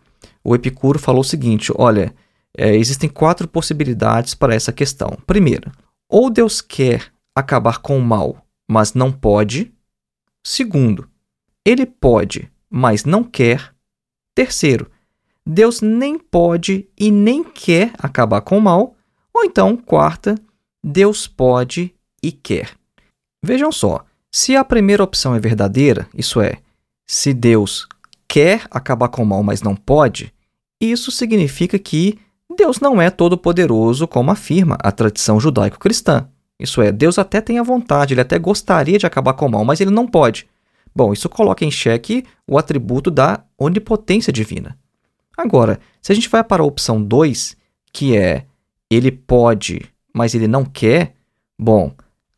O 0.44 0.54
Epicuro 0.54 0.99
falou 0.99 1.20
o 1.20 1.25
seguinte: 1.25 1.72
olha, 1.75 2.14
é, 2.56 2.75
existem 2.76 3.08
quatro 3.08 3.49
possibilidades 3.49 4.34
para 4.34 4.54
essa 4.54 4.72
questão. 4.72 5.16
Primeiro, 5.26 5.70
ou 6.08 6.30
Deus 6.30 6.61
quer 6.61 7.12
acabar 7.34 7.78
com 7.78 7.99
o 7.99 8.02
mal, 8.02 8.44
mas 8.68 8.94
não 8.94 9.11
pode. 9.11 9.72
Segundo, 10.44 11.08
ele 11.64 11.87
pode, 11.87 12.50
mas 12.68 13.04
não 13.04 13.22
quer. 13.25 13.71
Terceiro, 14.34 14.90
Deus 15.46 15.80
nem 15.80 16.18
pode 16.18 16.88
e 16.98 17.10
nem 17.10 17.42
quer 17.42 17.92
acabar 17.98 18.40
com 18.40 18.58
o 18.58 18.62
mal. 18.62 18.96
Ou 19.34 19.44
então, 19.44 19.76
quarta, 19.76 20.36
Deus 20.82 21.26
pode 21.26 21.94
e 22.22 22.30
quer. 22.30 22.70
Vejam 23.44 23.72
só, 23.72 24.04
se 24.30 24.56
a 24.56 24.64
primeira 24.64 25.02
opção 25.02 25.34
é 25.34 25.40
verdadeira, 25.40 26.08
isso 26.14 26.40
é, 26.40 26.58
se 27.06 27.34
Deus 27.34 27.86
quer 28.28 28.66
acabar 28.70 29.08
com 29.08 29.22
o 29.22 29.26
mal, 29.26 29.42
mas 29.42 29.62
não 29.62 29.74
pode, 29.74 30.32
isso 30.80 31.10
significa 31.10 31.78
que 31.78 32.18
Deus 32.56 32.80
não 32.80 33.00
é 33.00 33.10
todo-poderoso, 33.10 34.06
como 34.06 34.30
afirma 34.30 34.76
a 34.82 34.92
tradição 34.92 35.40
judaico-cristã. 35.40 36.28
Isso 36.58 36.80
é, 36.80 36.92
Deus 36.92 37.18
até 37.18 37.40
tem 37.40 37.58
a 37.58 37.62
vontade, 37.62 38.14
ele 38.14 38.20
até 38.20 38.38
gostaria 38.38 38.98
de 38.98 39.06
acabar 39.06 39.34
com 39.34 39.46
o 39.46 39.50
mal, 39.50 39.64
mas 39.64 39.80
ele 39.80 39.90
não 39.90 40.06
pode. 40.06 40.48
Bom, 40.94 41.12
isso 41.12 41.28
coloca 41.28 41.64
em 41.64 41.70
xeque 41.70 42.25
o 42.46 42.58
atributo 42.58 43.11
da 43.11 43.44
onipotência 43.58 44.32
divina. 44.32 44.76
Agora, 45.37 45.80
se 46.00 46.12
a 46.12 46.14
gente 46.14 46.28
vai 46.28 46.44
para 46.44 46.62
a 46.62 46.66
opção 46.66 47.02
2, 47.02 47.56
que 47.92 48.16
é 48.16 48.44
ele 48.90 49.11
pode, 49.11 49.82
mas 50.12 50.34
ele 50.34 50.46
não 50.46 50.64
quer, 50.64 51.14
bom, 51.58 51.92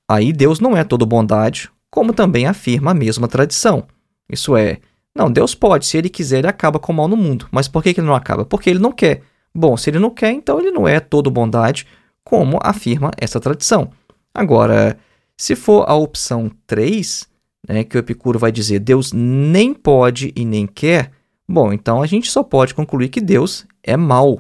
aí 0.09 0.33
Deus 0.33 0.61
não 0.61 0.77
é 0.77 0.85
todo 0.85 1.05
bondade, 1.05 1.71
como 1.91 2.13
também 2.13 2.47
afirma 2.47 2.93
a 2.93 2.95
mesma 2.95 3.27
tradição. 3.27 3.87
Isso 4.31 4.57
é, 4.57 4.79
não, 5.15 5.31
Deus 5.31 5.55
pode, 5.55 5.87
se 5.87 5.97
ele 5.97 6.09
quiser, 6.09 6.39
ele 6.39 6.49
acaba 6.49 6.79
com 6.79 6.93
o 6.93 6.97
mal 6.97 7.09
no 7.09 7.17
mundo. 7.17 7.49
Mas 7.51 7.69
por 7.69 7.83
que 7.83 7.91
ele 7.91 8.03
não 8.03 8.15
acaba? 8.15 8.45
Porque 8.45 8.71
ele 8.71 8.79
não 8.79 8.93
quer. 8.93 9.23
Bom, 9.55 9.77
se 9.77 9.91
ele 9.91 9.99
não 9.99 10.11
quer, 10.11 10.33
então 10.33 10.59
ele 10.59 10.71
não 10.71 10.89
é 10.89 10.99
todo 10.99 11.31
bondade, 11.31 11.87
como 12.25 12.59
afirma 12.63 13.11
essa 13.17 13.39
tradição. 13.39 13.91
Agora, 14.35 14.99
se 15.37 15.55
for 15.55 15.89
a 15.89 15.95
opção 15.95 16.51
3, 16.67 17.29
né, 17.69 17.85
que 17.85 17.97
o 17.97 17.99
Epicuro 17.99 18.39
vai 18.39 18.53
dizer 18.53 18.79
Deus 18.79 19.13
nem 19.13 19.73
pode 19.73 20.33
e 20.37 20.45
nem 20.45 20.67
quer, 20.67 21.11
bom, 21.49 21.73
então 21.73 22.03
a 22.03 22.07
gente 22.07 22.31
só 22.31 22.43
pode 22.43 22.75
concluir 22.75 23.09
que 23.09 23.21
Deus 23.21 23.67
é 23.83 23.97
mau. 23.97 24.39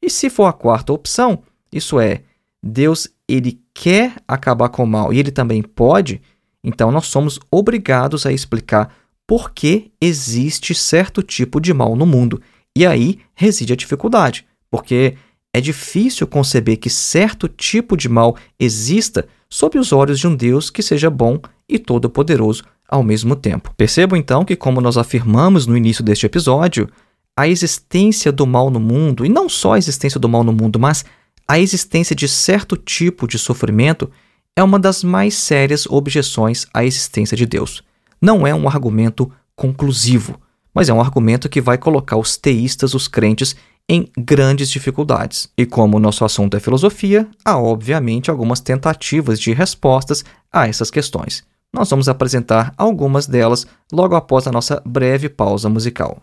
E 0.00 0.08
se 0.08 0.30
for 0.30 0.44
a 0.44 0.52
quarta 0.52 0.92
opção, 0.92 1.42
isso 1.72 1.98
é, 1.98 2.22
Deus 2.62 3.08
ele 3.28 3.60
quer 3.74 4.14
acabar 4.26 4.68
com 4.68 4.84
o 4.84 4.86
mal 4.86 5.12
e 5.12 5.18
ele 5.18 5.30
também 5.30 5.62
pode, 5.62 6.20
então 6.62 6.90
nós 6.90 7.06
somos 7.06 7.38
obrigados 7.50 8.26
a 8.26 8.32
explicar 8.32 8.94
por 9.26 9.52
que 9.52 9.92
existe 10.00 10.74
certo 10.74 11.22
tipo 11.22 11.60
de 11.60 11.74
mal 11.74 11.94
no 11.94 12.06
mundo. 12.06 12.40
E 12.74 12.86
aí 12.86 13.20
reside 13.34 13.74
a 13.74 13.76
dificuldade, 13.76 14.46
porque 14.70 15.16
é 15.52 15.60
difícil 15.60 16.26
conceber 16.26 16.78
que 16.78 16.88
certo 16.88 17.48
tipo 17.48 17.96
de 17.96 18.08
mal 18.08 18.36
exista 18.58 19.26
sob 19.48 19.78
os 19.78 19.92
olhos 19.92 20.18
de 20.18 20.26
um 20.26 20.34
Deus 20.34 20.70
que 20.70 20.82
seja 20.82 21.10
bom 21.10 21.40
e 21.68 21.78
todo-poderoso 21.78 22.64
ao 22.88 23.02
mesmo 23.02 23.36
tempo. 23.36 23.72
Percebo 23.76 24.16
então 24.16 24.44
que, 24.44 24.56
como 24.56 24.80
nós 24.80 24.96
afirmamos 24.96 25.66
no 25.66 25.76
início 25.76 26.02
deste 26.02 26.24
episódio, 26.24 26.88
a 27.36 27.46
existência 27.46 28.32
do 28.32 28.46
mal 28.46 28.70
no 28.70 28.80
mundo, 28.80 29.24
e 29.24 29.28
não 29.28 29.48
só 29.48 29.74
a 29.74 29.78
existência 29.78 30.18
do 30.18 30.28
mal 30.28 30.42
no 30.42 30.52
mundo, 30.52 30.78
mas 30.78 31.04
a 31.46 31.58
existência 31.58 32.16
de 32.16 32.26
certo 32.26 32.76
tipo 32.76 33.28
de 33.28 33.38
sofrimento, 33.38 34.10
é 34.56 34.62
uma 34.62 34.78
das 34.78 35.04
mais 35.04 35.34
sérias 35.34 35.86
objeções 35.86 36.66
à 36.74 36.84
existência 36.84 37.36
de 37.36 37.46
Deus. 37.46 37.82
Não 38.20 38.46
é 38.46 38.54
um 38.54 38.68
argumento 38.68 39.30
conclusivo, 39.54 40.40
mas 40.74 40.88
é 40.88 40.92
um 40.92 41.00
argumento 41.00 41.48
que 41.48 41.60
vai 41.60 41.78
colocar 41.78 42.16
os 42.16 42.36
teístas, 42.36 42.94
os 42.94 43.06
crentes, 43.06 43.54
em 43.88 44.10
grandes 44.18 44.68
dificuldades. 44.68 45.48
E 45.56 45.64
como 45.64 45.96
o 45.96 46.00
nosso 46.00 46.24
assunto 46.24 46.56
é 46.56 46.60
filosofia, 46.60 47.26
há 47.44 47.56
obviamente 47.56 48.30
algumas 48.30 48.60
tentativas 48.60 49.40
de 49.40 49.52
respostas 49.52 50.24
a 50.52 50.68
essas 50.68 50.90
questões. 50.90 51.44
Nós 51.72 51.90
vamos 51.90 52.08
apresentar 52.08 52.72
algumas 52.76 53.26
delas 53.26 53.66
logo 53.92 54.14
após 54.14 54.46
a 54.46 54.52
nossa 54.52 54.82
breve 54.84 55.28
pausa 55.28 55.68
musical. 55.68 56.22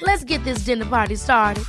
Let's 0.00 0.24
get 0.24 0.42
this 0.44 0.64
dinner 0.64 0.86
party 0.86 1.14
started. 1.16 1.66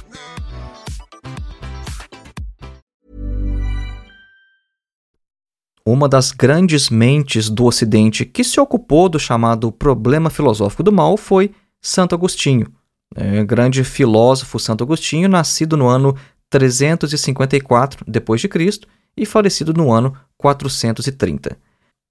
uma 5.86 6.08
das 6.08 6.32
grandes 6.32 6.90
mentes 6.90 7.50
do 7.50 7.66
Ocidente 7.66 8.26
que 8.26 8.44
se 8.44 8.60
ocupou 8.60 9.10
do 9.10 9.20
chamado 9.20 9.72
problema 9.72 10.30
filosófico 10.30 10.82
do 10.82 10.92
mal 10.92 11.18
foi 11.18 11.52
Santo 11.82 12.16
Agostinho. 12.16 12.68
É, 13.16 13.44
grande 13.44 13.84
filósofo 13.84 14.58
Santo 14.58 14.84
Agostinho, 14.84 15.28
nascido 15.28 15.76
no 15.76 15.88
ano 15.88 16.16
354 16.50 18.06
d.C. 18.08 18.80
e 19.16 19.26
falecido 19.26 19.74
no 19.74 19.92
ano 19.92 20.16
430. 20.38 21.58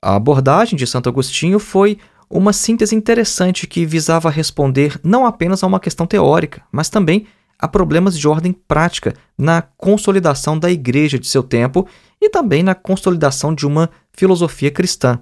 A 0.05 0.16
abordagem 0.16 0.77
de 0.77 0.87
Santo 0.87 1.09
Agostinho 1.09 1.59
foi 1.59 1.98
uma 2.38 2.52
síntese 2.52 2.94
interessante 2.94 3.66
que 3.66 3.84
visava 3.84 4.30
responder 4.30 4.98
não 5.04 5.26
apenas 5.26 5.62
a 5.62 5.66
uma 5.66 5.78
questão 5.78 6.06
teórica, 6.06 6.62
mas 6.72 6.88
também 6.88 7.26
a 7.58 7.68
problemas 7.68 8.18
de 8.18 8.26
ordem 8.26 8.52
prática 8.52 9.14
na 9.36 9.60
consolidação 9.60 10.58
da 10.58 10.70
igreja 10.70 11.18
de 11.18 11.26
seu 11.26 11.42
tempo 11.42 11.86
e 12.20 12.30
também 12.30 12.62
na 12.62 12.74
consolidação 12.74 13.54
de 13.54 13.66
uma 13.66 13.90
filosofia 14.12 14.70
cristã. 14.70 15.20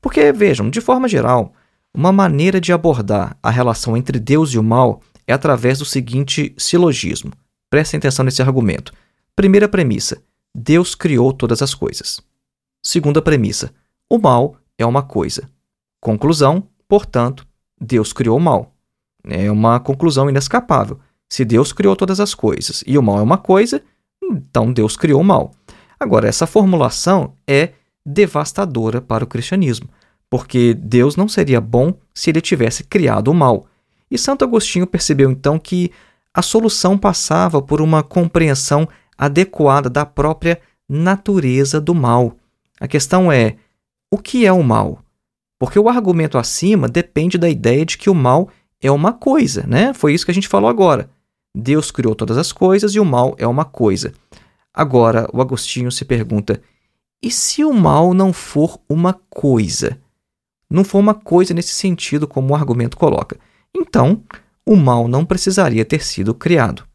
Porque, 0.00 0.32
vejam, 0.32 0.70
de 0.70 0.80
forma 0.80 1.08
geral, 1.08 1.52
uma 1.92 2.12
maneira 2.12 2.60
de 2.60 2.72
abordar 2.72 3.36
a 3.42 3.50
relação 3.50 3.96
entre 3.96 4.20
Deus 4.20 4.50
e 4.50 4.58
o 4.58 4.62
mal 4.62 5.02
é 5.26 5.32
através 5.32 5.80
do 5.80 5.84
seguinte 5.84 6.54
silogismo. 6.56 7.32
Prestem 7.68 7.98
atenção 7.98 8.24
nesse 8.24 8.40
argumento. 8.40 8.92
Primeira 9.34 9.68
premissa: 9.68 10.22
Deus 10.54 10.94
criou 10.94 11.32
todas 11.32 11.62
as 11.62 11.74
coisas. 11.74 12.20
Segunda 12.82 13.20
premissa: 13.20 13.74
o 14.08 14.18
mal 14.18 14.56
é 14.78 14.86
uma 14.86 15.02
coisa. 15.02 15.48
Conclusão: 16.04 16.64
portanto, 16.86 17.46
Deus 17.80 18.12
criou 18.12 18.36
o 18.36 18.40
mal. 18.40 18.74
É 19.26 19.50
uma 19.50 19.80
conclusão 19.80 20.28
inescapável. 20.28 21.00
Se 21.30 21.46
Deus 21.46 21.72
criou 21.72 21.96
todas 21.96 22.20
as 22.20 22.34
coisas 22.34 22.84
e 22.86 22.98
o 22.98 23.02
mal 23.02 23.18
é 23.20 23.22
uma 23.22 23.38
coisa, 23.38 23.82
então 24.22 24.70
Deus 24.70 24.98
criou 24.98 25.22
o 25.22 25.24
mal. 25.24 25.52
Agora, 25.98 26.28
essa 26.28 26.46
formulação 26.46 27.32
é 27.48 27.70
devastadora 28.04 29.00
para 29.00 29.24
o 29.24 29.26
cristianismo, 29.26 29.88
porque 30.28 30.74
Deus 30.74 31.16
não 31.16 31.26
seria 31.26 31.58
bom 31.58 31.94
se 32.12 32.28
ele 32.28 32.42
tivesse 32.42 32.84
criado 32.84 33.28
o 33.28 33.34
mal. 33.34 33.66
E 34.10 34.18
Santo 34.18 34.44
Agostinho 34.44 34.86
percebeu 34.86 35.30
então 35.30 35.58
que 35.58 35.90
a 36.34 36.42
solução 36.42 36.98
passava 36.98 37.62
por 37.62 37.80
uma 37.80 38.02
compreensão 38.02 38.86
adequada 39.16 39.88
da 39.88 40.04
própria 40.04 40.60
natureza 40.86 41.80
do 41.80 41.94
mal. 41.94 42.36
A 42.78 42.86
questão 42.86 43.32
é: 43.32 43.56
o 44.10 44.18
que 44.18 44.44
é 44.44 44.52
o 44.52 44.62
mal? 44.62 45.03
Porque 45.64 45.78
o 45.78 45.88
argumento 45.88 46.36
acima 46.36 46.86
depende 46.86 47.38
da 47.38 47.48
ideia 47.48 47.86
de 47.86 47.96
que 47.96 48.10
o 48.10 48.14
mal 48.14 48.50
é 48.82 48.90
uma 48.90 49.14
coisa, 49.14 49.66
né? 49.66 49.94
Foi 49.94 50.12
isso 50.12 50.22
que 50.22 50.30
a 50.30 50.34
gente 50.34 50.46
falou 50.46 50.68
agora. 50.68 51.08
Deus 51.56 51.90
criou 51.90 52.14
todas 52.14 52.36
as 52.36 52.52
coisas 52.52 52.94
e 52.94 53.00
o 53.00 53.04
mal 53.04 53.34
é 53.38 53.46
uma 53.46 53.64
coisa. 53.64 54.12
Agora, 54.74 55.26
o 55.32 55.40
Agostinho 55.40 55.90
se 55.90 56.04
pergunta: 56.04 56.60
e 57.22 57.30
se 57.30 57.64
o 57.64 57.72
mal 57.72 58.12
não 58.12 58.30
for 58.30 58.78
uma 58.86 59.18
coisa? 59.30 59.98
Não 60.68 60.84
for 60.84 60.98
uma 60.98 61.14
coisa 61.14 61.54
nesse 61.54 61.72
sentido, 61.72 62.28
como 62.28 62.52
o 62.52 62.54
argumento 62.54 62.98
coloca. 62.98 63.38
Então, 63.74 64.22
o 64.66 64.76
mal 64.76 65.08
não 65.08 65.24
precisaria 65.24 65.82
ter 65.82 66.04
sido 66.04 66.34
criado. 66.34 66.86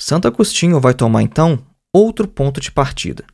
Santo 0.00 0.28
Agostinho 0.28 0.78
vai 0.78 0.94
tomar 0.94 1.22
então 1.24 1.58
outro 1.92 2.28
ponto 2.28 2.60
de 2.60 2.70
partida. 2.70 3.24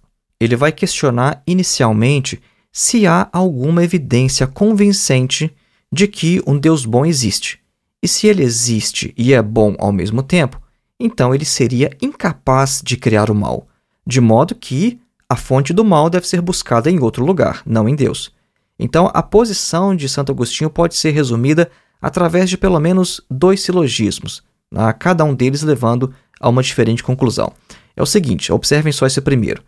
Ele 0.41 0.57
vai 0.57 0.73
questionar 0.73 1.43
inicialmente 1.47 2.41
se 2.79 3.07
há 3.07 3.27
alguma 3.33 3.83
evidência 3.83 4.47
convincente 4.47 5.51
de 5.91 6.07
que 6.07 6.43
um 6.47 6.59
Deus 6.59 6.85
bom 6.85 7.07
existe. 7.07 7.59
E 8.03 8.07
se 8.07 8.27
ele 8.27 8.43
existe 8.43 9.15
e 9.17 9.33
é 9.33 9.41
bom 9.41 9.75
ao 9.79 9.91
mesmo 9.91 10.23
tempo, 10.23 10.61
então 11.01 11.35
ele 11.35 11.47
seria 11.47 11.97
incapaz 12.03 12.83
de 12.85 12.99
criar 12.99 13.31
o 13.31 13.35
mal, 13.35 13.67
de 14.07 14.21
modo 14.21 14.55
que 14.55 15.01
a 15.27 15.37
fonte 15.37 15.73
do 15.73 15.87
mal 15.87 16.11
deve 16.11 16.29
ser 16.29 16.43
buscada 16.43 16.91
em 16.91 17.01
outro 17.01 17.25
lugar, 17.25 17.63
não 17.65 17.89
em 17.89 17.95
Deus. 17.95 18.31
Então, 18.79 19.11
a 19.15 19.23
posição 19.23 19.97
de 19.97 20.07
Santo 20.07 20.31
Agostinho 20.31 20.69
pode 20.69 20.97
ser 20.97 21.13
resumida 21.13 21.71
através 21.99 22.51
de 22.51 22.59
pelo 22.59 22.79
menos 22.79 23.23
dois 23.31 23.63
silogismos, 23.63 24.43
a 24.75 24.93
cada 24.93 25.25
um 25.25 25.35
deles 25.35 25.63
levando 25.63 26.13
a 26.39 26.51
uma 26.51 26.63
diferente 26.63 27.03
conclusão. 27.03 27.55
É 27.97 28.03
o 28.03 28.07
seguinte, 28.07 28.53
observem 28.53 28.93
só 28.93 29.07
esse 29.07 29.23
primeiro. 29.23 29.63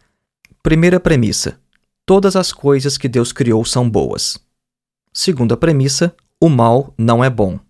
Primeira 0.62 1.00
premissa: 1.00 1.58
todas 2.08 2.36
as 2.36 2.54
coisas 2.54 2.96
que 2.96 3.06
Deus 3.06 3.32
criou 3.32 3.62
são 3.66 3.88
boas. 3.88 4.38
Segunda 5.12 5.58
premissa: 5.58 6.16
o 6.40 6.48
mal 6.48 6.94
não 6.96 7.22
é 7.22 7.28
bom. 7.28 7.60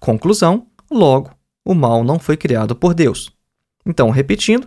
Conclusão: 0.00 0.68
logo, 0.90 1.30
o 1.62 1.74
mal 1.74 2.02
não 2.02 2.18
foi 2.18 2.34
criado 2.34 2.74
por 2.74 2.94
Deus. 2.94 3.30
Então, 3.84 4.08
repetindo, 4.08 4.66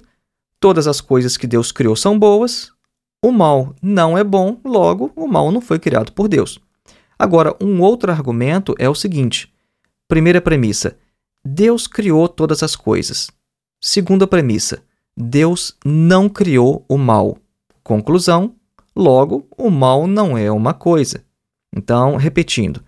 todas 0.60 0.88
as 0.88 1.02
coisas 1.02 1.36
que 1.36 1.48
Deus 1.48 1.72
criou 1.72 1.96
são 1.96 2.20
boas, 2.20 2.72
o 3.20 3.32
mal 3.32 3.74
não 3.82 4.16
é 4.16 4.24
bom, 4.24 4.62
logo, 4.64 5.12
o 5.16 5.28
mal 5.28 5.52
não 5.52 5.62
foi 5.62 5.80
criado 5.80 6.12
por 6.12 6.28
Deus. 6.28 6.60
Agora, 7.18 7.56
um 7.60 7.82
outro 7.82 8.12
argumento 8.12 8.76
é 8.78 8.88
o 8.88 8.94
seguinte: 8.94 9.52
primeira 10.08 10.40
premissa, 10.40 10.96
Deus 11.44 11.88
criou 11.88 12.30
todas 12.30 12.62
as 12.62 12.76
coisas. 12.76 13.32
Segunda 13.82 14.28
premissa, 14.28 14.84
Deus 15.18 15.76
não 15.84 16.30
criou 16.30 16.86
o 16.88 17.00
mal. 17.00 17.36
Conclusão, 17.84 18.54
logo, 18.98 19.48
o 19.58 19.70
mal 19.70 20.08
não 20.08 20.38
é 20.38 20.52
uma 20.52 20.74
coisa. 20.74 21.24
Então, 21.76 22.16
repetindo, 22.16 22.84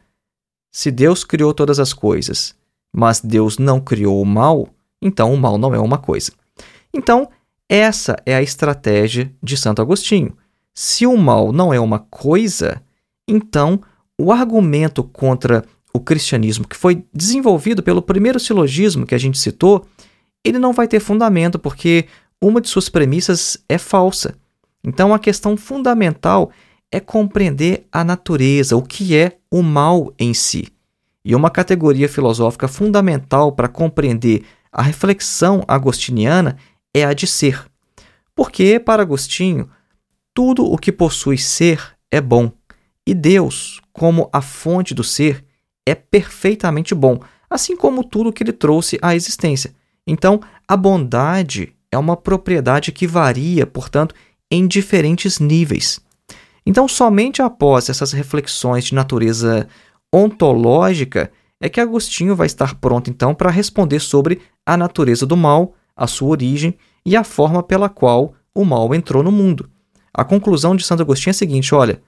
se 0.72 0.90
Deus 0.90 1.24
criou 1.24 1.54
todas 1.54 1.80
as 1.80 1.94
coisas 1.94 2.58
mas 2.94 3.20
Deus 3.20 3.58
não 3.58 3.80
criou 3.80 4.22
o 4.22 4.26
mal, 4.26 4.70
então 5.02 5.34
o 5.34 5.38
mal 5.38 5.58
não 5.58 5.74
é 5.74 5.80
uma 5.80 5.98
coisa. 5.98 6.32
Então, 6.94 7.30
essa 7.68 8.16
é 8.26 8.36
a 8.36 8.42
estratégia 8.42 9.32
de 9.42 9.56
Santo 9.56 9.82
Agostinho. 9.82 10.36
Se 10.74 11.06
o 11.06 11.16
mal 11.16 11.52
não 11.52 11.74
é 11.74 11.80
uma 11.80 12.00
coisa, 12.00 12.82
então 13.28 13.82
o 14.20 14.32
argumento 14.32 15.04
contra 15.04 15.64
o 15.94 16.00
cristianismo 16.00 16.68
que 16.68 16.76
foi 16.76 17.04
desenvolvido 17.14 17.82
pelo 17.82 18.02
primeiro 18.02 18.40
silogismo 18.40 19.06
que 19.06 19.16
a 19.16 19.20
gente 19.20 19.38
citou, 19.38 19.86
ele 20.44 20.60
não 20.60 20.74
vai 20.74 20.88
ter 20.88 21.00
fundamento 21.00 21.60
porque 21.60 22.06
uma 22.42 22.62
de 22.62 22.70
suas 22.70 22.90
premissas 22.90 23.58
é 23.68 23.78
falsa. 23.78 24.36
Então 24.84 25.14
a 25.14 25.20
questão 25.20 25.58
fundamental 25.58 26.52
é 26.92 27.00
compreender 27.00 27.88
a 27.92 28.04
natureza, 28.04 28.76
o 28.76 28.82
que 28.82 29.16
é 29.16 29.38
o 29.52 29.62
mal 29.62 30.14
em 30.18 30.34
si 30.34 30.72
e 31.24 31.36
uma 31.36 31.50
categoria 31.50 32.08
filosófica 32.08 32.68
fundamental 32.68 33.52
para 33.52 33.68
compreender 33.68 34.44
a 34.72 34.82
reflexão 34.82 35.64
agostiniana 35.68 36.58
é 36.94 37.04
a 37.04 37.14
de 37.14 37.28
ser. 37.28 37.66
Porque, 38.36 38.80
para 38.80 39.02
Agostinho, 39.02 39.70
tudo 40.34 40.66
o 40.66 40.78
que 40.78 40.92
possui 40.92 41.38
ser 41.38 41.96
é 42.10 42.22
bom, 42.22 42.52
e 43.06 43.14
Deus, 43.14 43.82
como 43.92 44.30
a 44.32 44.42
fonte 44.42 44.94
do 44.94 45.04
ser, 45.04 45.46
é 45.86 45.94
perfeitamente 45.94 46.96
bom, 46.96 47.20
assim 47.50 47.76
como 47.76 48.04
tudo 48.04 48.32
que 48.32 48.44
ele 48.44 48.54
trouxe 48.54 48.98
à 49.02 49.16
existência. 49.16 49.74
Então, 50.08 50.40
a 50.68 50.78
bondade 50.78 51.76
é 51.92 51.98
uma 51.98 52.16
propriedade 52.16 52.92
que 52.92 53.06
varia, 53.06 53.66
portanto, 53.66 54.16
em 54.52 54.68
diferentes 54.68 55.40
níveis. 55.40 56.00
Então, 56.66 56.88
somente 56.88 57.42
após 57.42 57.90
essas 57.90 58.12
reflexões 58.12 58.86
de 58.86 58.96
natureza 58.96 59.68
ontológica 60.14 61.32
é 61.62 61.68
que 61.68 61.80
Agostinho 61.80 62.36
vai 62.36 62.48
estar 62.48 62.76
pronto 62.76 63.10
então 63.10 63.36
para 63.36 63.50
responder 63.50 64.00
sobre 64.00 64.42
a 64.66 64.78
natureza 64.78 65.26
do 65.26 65.36
mal, 65.36 65.76
a 65.96 66.08
sua 66.08 66.30
origem 66.30 66.76
e 67.06 67.16
a 67.16 67.24
forma 67.24 67.62
pela 67.62 67.90
qual 67.90 68.34
o 68.54 68.64
mal 68.64 68.94
entrou 68.94 69.22
no 69.22 69.32
mundo. 69.32 69.70
A 70.14 70.24
conclusão 70.24 70.76
de 70.76 70.84
Santo 70.84 71.02
Agostinho 71.02 71.32
é 71.32 71.36
a 71.36 71.36
seguinte: 71.36 71.74
olha, 71.76 72.02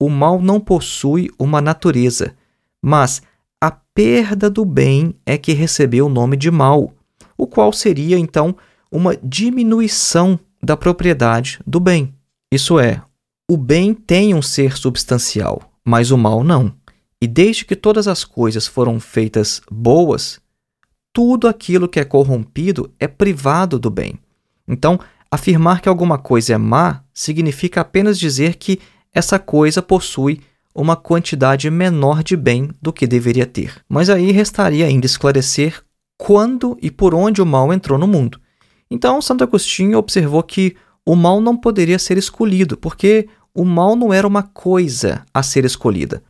o 0.00 0.08
mal 0.08 0.40
não 0.40 0.60
possui 0.60 1.30
uma 1.38 1.60
natureza, 1.60 2.34
mas 2.82 3.22
a 3.60 3.70
perda 3.70 4.50
do 4.50 4.64
bem 4.64 5.14
é 5.24 5.38
que 5.38 5.52
recebeu 5.52 6.06
o 6.06 6.10
nome 6.10 6.36
de 6.36 6.50
mal, 6.50 6.92
o 7.36 7.46
qual 7.46 7.72
seria 7.72 8.18
então 8.18 8.56
uma 8.90 9.16
diminuição 9.16 10.38
da 10.62 10.76
propriedade 10.76 11.60
do 11.66 11.80
bem. 11.80 12.14
Isso 12.52 12.78
é, 12.78 13.02
o 13.50 13.56
bem 13.56 13.92
tem 13.92 14.34
um 14.34 14.42
ser 14.42 14.76
substancial, 14.76 15.72
mas 15.84 16.10
o 16.10 16.18
mal 16.18 16.44
não. 16.44 16.72
E 17.20 17.26
desde 17.26 17.64
que 17.64 17.76
todas 17.76 18.06
as 18.08 18.24
coisas 18.24 18.66
foram 18.66 18.98
feitas 19.00 19.60
boas, 19.70 20.40
tudo 21.12 21.46
aquilo 21.46 21.88
que 21.88 22.00
é 22.00 22.04
corrompido 22.04 22.90
é 22.98 23.06
privado 23.06 23.78
do 23.78 23.90
bem. 23.90 24.18
Então, 24.66 24.98
afirmar 25.30 25.80
que 25.80 25.88
alguma 25.88 26.18
coisa 26.18 26.54
é 26.54 26.58
má 26.58 27.02
significa 27.12 27.80
apenas 27.80 28.18
dizer 28.18 28.56
que 28.56 28.80
essa 29.12 29.38
coisa 29.38 29.82
possui 29.82 30.40
uma 30.74 30.96
quantidade 30.96 31.70
menor 31.70 32.22
de 32.22 32.36
bem 32.36 32.70
do 32.80 32.92
que 32.92 33.06
deveria 33.06 33.44
ter. 33.44 33.82
Mas 33.88 34.08
aí 34.08 34.32
restaria 34.32 34.86
ainda 34.86 35.04
esclarecer 35.04 35.82
quando 36.16 36.78
e 36.80 36.90
por 36.90 37.14
onde 37.14 37.42
o 37.42 37.46
mal 37.46 37.72
entrou 37.72 37.98
no 37.98 38.06
mundo. 38.06 38.40
Então, 38.92 39.22
Santo 39.22 39.44
Agostinho 39.44 39.98
observou 39.98 40.42
que 40.42 40.76
o 41.04 41.16
mal 41.16 41.40
não 41.40 41.56
poderia 41.56 41.98
ser 41.98 42.18
escolhido, 42.18 42.76
porque 42.76 43.28
o 43.54 43.64
mal 43.64 43.96
não 43.96 44.12
era 44.12 44.26
uma 44.26 44.42
coisa 44.42 45.24
a 45.32 45.42
ser 45.42 45.64
escolhida 45.64 46.22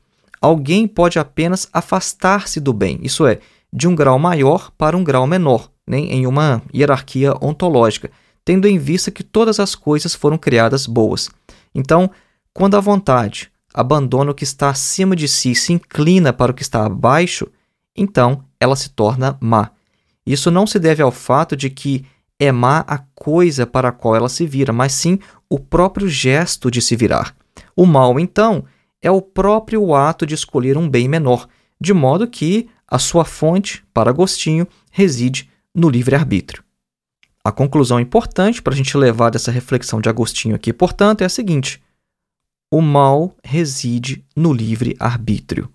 alguém 0.43 0.89
pode 0.89 1.21
apenas 1.21 1.69
afastar-se 1.73 2.59
do 2.59 2.73
bem, 2.73 2.99
isso 3.01 3.25
é, 3.25 3.39
de 3.73 3.87
um 3.87 3.95
grau 3.95 4.19
maior 4.19 4.73
para 4.77 4.97
um 4.97 5.05
grau 5.05 5.25
menor, 5.25 5.71
né, 5.87 5.99
em 5.99 6.27
uma 6.27 6.61
hierarquia 6.75 7.33
ontológica, 7.41 8.11
tendo 8.45 8.67
em 8.67 8.77
vista 8.77 9.13
que 9.13 9.23
todas 9.23 9.61
as 9.61 9.77
coisas 9.77 10.17
foram 10.17 10.37
criadas 10.37 10.85
boas. 10.85 11.31
Então, 11.73 12.11
Quando 12.55 12.77
a 12.77 12.81
vontade 12.81 13.51
abandona 13.73 14.31
o 14.31 14.35
que 14.35 14.45
está 14.45 14.69
acima 14.69 15.17
de 15.17 15.27
si 15.27 15.53
e 15.53 15.57
se 15.57 15.73
inclina 15.73 16.31
para 16.31 16.53
o 16.53 16.55
que 16.55 16.61
está 16.61 16.85
abaixo, 16.85 17.47
então 17.97 18.45
ela 18.61 18.77
se 18.77 18.91
torna 18.91 19.39
má. 19.41 19.71
Isso 20.27 20.51
não 20.51 20.67
se 20.67 20.79
deve 20.79 21.03
ao 21.03 21.11
fato 21.11 21.57
de 21.57 21.71
que 21.71 22.05
é 22.43 22.51
má 22.51 22.85
a 22.89 22.99
coisa 23.15 23.65
para 23.65 23.91
a 23.91 23.93
qual 23.93 24.17
ela 24.17 24.29
se 24.29 24.45
vira, 24.47 24.73
mas 24.73 24.93
sim 24.93 25.19
o 25.49 25.61
próprio 25.61 26.09
gesto 26.09 26.71
de 26.71 26.83
se 26.83 26.97
virar. 26.97 27.37
O 27.77 27.87
mal, 27.87 28.19
então, 28.19 28.65
é 29.01 29.11
o 29.11 29.23
próprio 29.23 29.95
ato 29.95 30.27
de 30.27 30.35
escolher 30.35 30.77
um 30.77 30.89
bem 30.89 31.09
menor, 31.09 31.47
de 31.81 31.95
modo 31.95 32.27
que 32.27 32.69
a 32.89 32.99
sua 32.99 33.25
fonte, 33.25 33.85
para 33.95 34.11
Agostinho, 34.11 34.67
reside 34.91 35.49
no 35.73 35.89
livre-arbítrio. 35.89 36.65
A 37.45 37.53
conclusão 37.53 38.01
importante 38.01 38.61
para 38.61 38.73
a 38.73 38.77
gente 38.77 38.97
levar 38.97 39.31
dessa 39.31 39.51
reflexão 39.51 40.01
de 40.01 40.09
Agostinho 40.09 40.57
aqui, 40.57 40.73
portanto, 40.73 41.23
é 41.23 41.25
a 41.25 41.29
seguinte: 41.29 41.81
o 42.73 42.81
mal 42.81 43.37
reside 43.43 44.25
no 44.35 44.53
livre-arbítrio. 44.53 45.69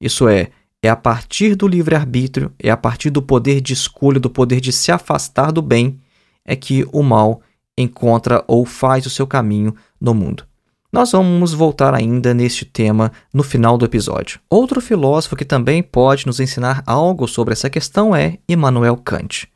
Isso 0.00 0.28
é, 0.28 0.50
é 0.82 0.88
a 0.88 0.96
partir 0.96 1.54
do 1.54 1.66
livre-arbítrio, 1.66 2.52
é 2.58 2.70
a 2.70 2.76
partir 2.76 3.08
do 3.08 3.22
poder 3.22 3.60
de 3.60 3.72
escolha, 3.72 4.20
do 4.20 4.30
poder 4.30 4.60
de 4.60 4.72
se 4.72 4.92
afastar 4.92 5.50
do 5.50 5.62
bem, 5.62 5.98
é 6.44 6.56
que 6.56 6.86
o 6.92 7.02
mal 7.02 7.40
encontra 7.76 8.44
ou 8.46 8.64
faz 8.64 9.06
o 9.06 9.10
seu 9.10 9.26
caminho 9.26 9.74
no 10.00 10.14
mundo. 10.14 10.44
Nós 10.92 11.12
vamos 11.12 11.52
voltar 11.52 11.94
ainda 11.94 12.34
neste 12.34 12.64
tema 12.64 13.12
no 13.32 13.44
final 13.44 13.78
do 13.78 13.84
episódio. 13.84 14.40
Outro 14.50 14.80
filósofo 14.80 15.36
que 15.36 15.44
também 15.44 15.82
pode 15.82 16.26
nos 16.26 16.40
ensinar 16.40 16.82
algo 16.84 17.28
sobre 17.28 17.52
essa 17.52 17.70
questão 17.70 18.14
é 18.14 18.38
Immanuel 18.48 18.96
Kant. 18.96 19.48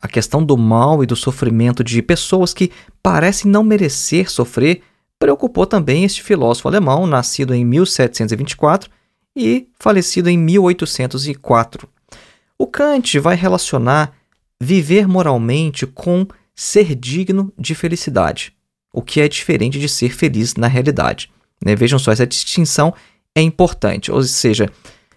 A 0.00 0.06
questão 0.06 0.44
do 0.44 0.56
mal 0.56 1.02
e 1.02 1.06
do 1.06 1.16
sofrimento 1.16 1.82
de 1.82 2.00
pessoas 2.02 2.54
que 2.54 2.70
parecem 3.02 3.50
não 3.50 3.64
merecer 3.64 4.30
sofrer 4.30 4.82
preocupou 5.18 5.66
também 5.66 6.04
este 6.04 6.22
filósofo 6.22 6.68
alemão, 6.68 7.06
nascido 7.06 7.52
em 7.52 7.64
1724 7.64 8.88
e 9.34 9.68
falecido 9.80 10.30
em 10.30 10.38
1804. 10.38 11.88
O 12.56 12.66
Kant 12.66 13.18
vai 13.18 13.34
relacionar 13.34 14.12
viver 14.60 15.06
moralmente 15.06 15.86
com 15.86 16.26
ser 16.54 16.94
digno 16.94 17.52
de 17.58 17.74
felicidade 17.74 18.56
o 18.96 19.02
que 19.02 19.20
é 19.20 19.28
diferente 19.28 19.78
de 19.78 19.90
ser 19.90 20.14
feliz 20.14 20.54
na 20.54 20.66
realidade. 20.66 21.30
Né? 21.62 21.76
Vejam 21.76 21.98
só, 21.98 22.12
essa 22.12 22.26
distinção 22.26 22.94
é 23.34 23.42
importante, 23.42 24.10
ou 24.10 24.22
seja, 24.22 24.72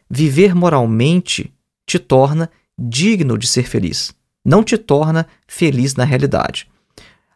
viver 0.10 0.54
moralmente 0.54 1.54
te 1.88 1.98
torna 1.98 2.52
digno 2.78 3.38
de 3.38 3.48
ser 3.48 3.64
feliz, 3.64 4.14
não 4.44 4.66
te 4.66 4.78
torna 4.78 5.26
feliz 5.48 5.96
na 5.96 6.04
realidade. 6.04 6.68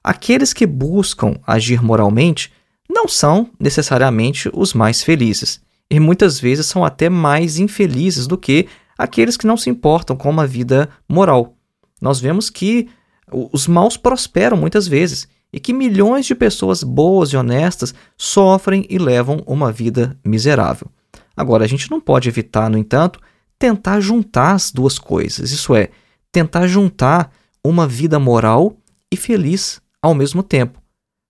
Aqueles 0.03 0.51
que 0.51 0.65
buscam 0.65 1.39
agir 1.47 1.81
moralmente 1.81 2.51
não 2.89 3.07
são 3.07 3.49
necessariamente 3.57 4.49
os 4.53 4.73
mais 4.73 5.01
felizes, 5.01 5.61
e 5.89 5.97
muitas 5.97 6.41
vezes 6.41 6.65
são 6.65 6.83
até 6.83 7.07
mais 7.07 7.57
infelizes 7.57 8.27
do 8.27 8.37
que 8.37 8.67
aqueles 8.97 9.37
que 9.37 9.47
não 9.47 9.55
se 9.55 9.69
importam 9.69 10.13
com 10.17 10.29
uma 10.29 10.45
vida 10.45 10.89
moral. 11.07 11.55
Nós 12.03 12.19
vemos 12.19 12.49
que 12.49 12.89
os 13.31 13.65
maus 13.65 13.95
prosperam 13.95 14.57
muitas 14.57 14.89
vezes 14.89 15.25
e 15.53 15.57
que 15.57 15.71
milhões 15.71 16.25
de 16.25 16.35
pessoas 16.35 16.83
boas 16.83 17.29
e 17.29 17.37
honestas 17.37 17.95
sofrem 18.17 18.85
e 18.89 18.97
levam 18.97 19.41
uma 19.47 19.71
vida 19.71 20.19
miserável. 20.21 20.91
Agora, 21.33 21.63
a 21.63 21.67
gente 21.67 21.89
não 21.89 22.01
pode 22.01 22.27
evitar, 22.27 22.69
no 22.69 22.77
entanto, 22.77 23.21
tentar 23.57 24.01
juntar 24.01 24.51
as 24.51 24.69
duas 24.69 24.99
coisas, 24.99 25.51
isso 25.51 25.73
é, 25.73 25.91
tentar 26.29 26.67
juntar 26.67 27.31
uma 27.63 27.87
vida 27.87 28.19
moral 28.19 28.75
e 29.09 29.15
feliz 29.15 29.79
ao 30.01 30.13
mesmo 30.13 30.43
tempo. 30.43 30.81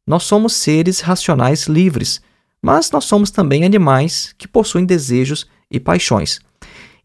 Nós 0.08 0.24
somos 0.24 0.54
seres 0.54 1.02
racionais 1.02 1.68
livres, 1.68 2.20
mas 2.60 2.90
nós 2.90 3.06
somos 3.06 3.30
também 3.30 3.64
animais 3.64 4.34
que 4.40 4.48
possuem 4.48 4.86
desejos 4.86 5.46
e 5.70 5.80
paixões. 5.80 6.40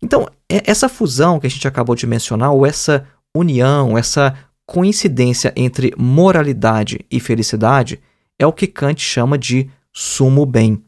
Então, 0.00 0.26
é, 0.48 0.62
essa 0.64 0.88
fusão 0.88 1.38
que 1.38 1.46
a 1.46 1.50
gente 1.50 1.68
acabou 1.68 1.94
de 1.94 2.06
mencionar, 2.06 2.52
ou 2.52 2.64
essa 2.64 3.06
união, 3.38 3.96
essa 3.96 4.34
coincidência 4.66 5.52
entre 5.56 5.94
moralidade 5.96 7.00
e 7.10 7.18
felicidade 7.18 8.00
é 8.38 8.46
o 8.46 8.52
que 8.52 8.66
Kant 8.66 9.00
chama 9.00 9.38
de 9.38 9.70
sumo 9.92 10.44
bem. 10.44 10.82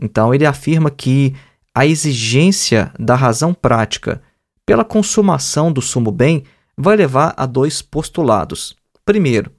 Então, 0.00 0.34
ele 0.34 0.44
afirma 0.44 0.90
que 0.90 1.34
a 1.74 1.86
exigência 1.86 2.92
da 2.98 3.14
razão 3.14 3.54
prática 3.54 4.22
pela 4.66 4.84
consumação 4.84 5.72
do 5.72 5.82
sumo 5.82 6.10
bem 6.12 6.44
vai 6.76 6.96
levar 6.96 7.34
a 7.36 7.46
dois 7.46 7.82
postulados. 7.82 8.76
Primeiro, 9.04 9.50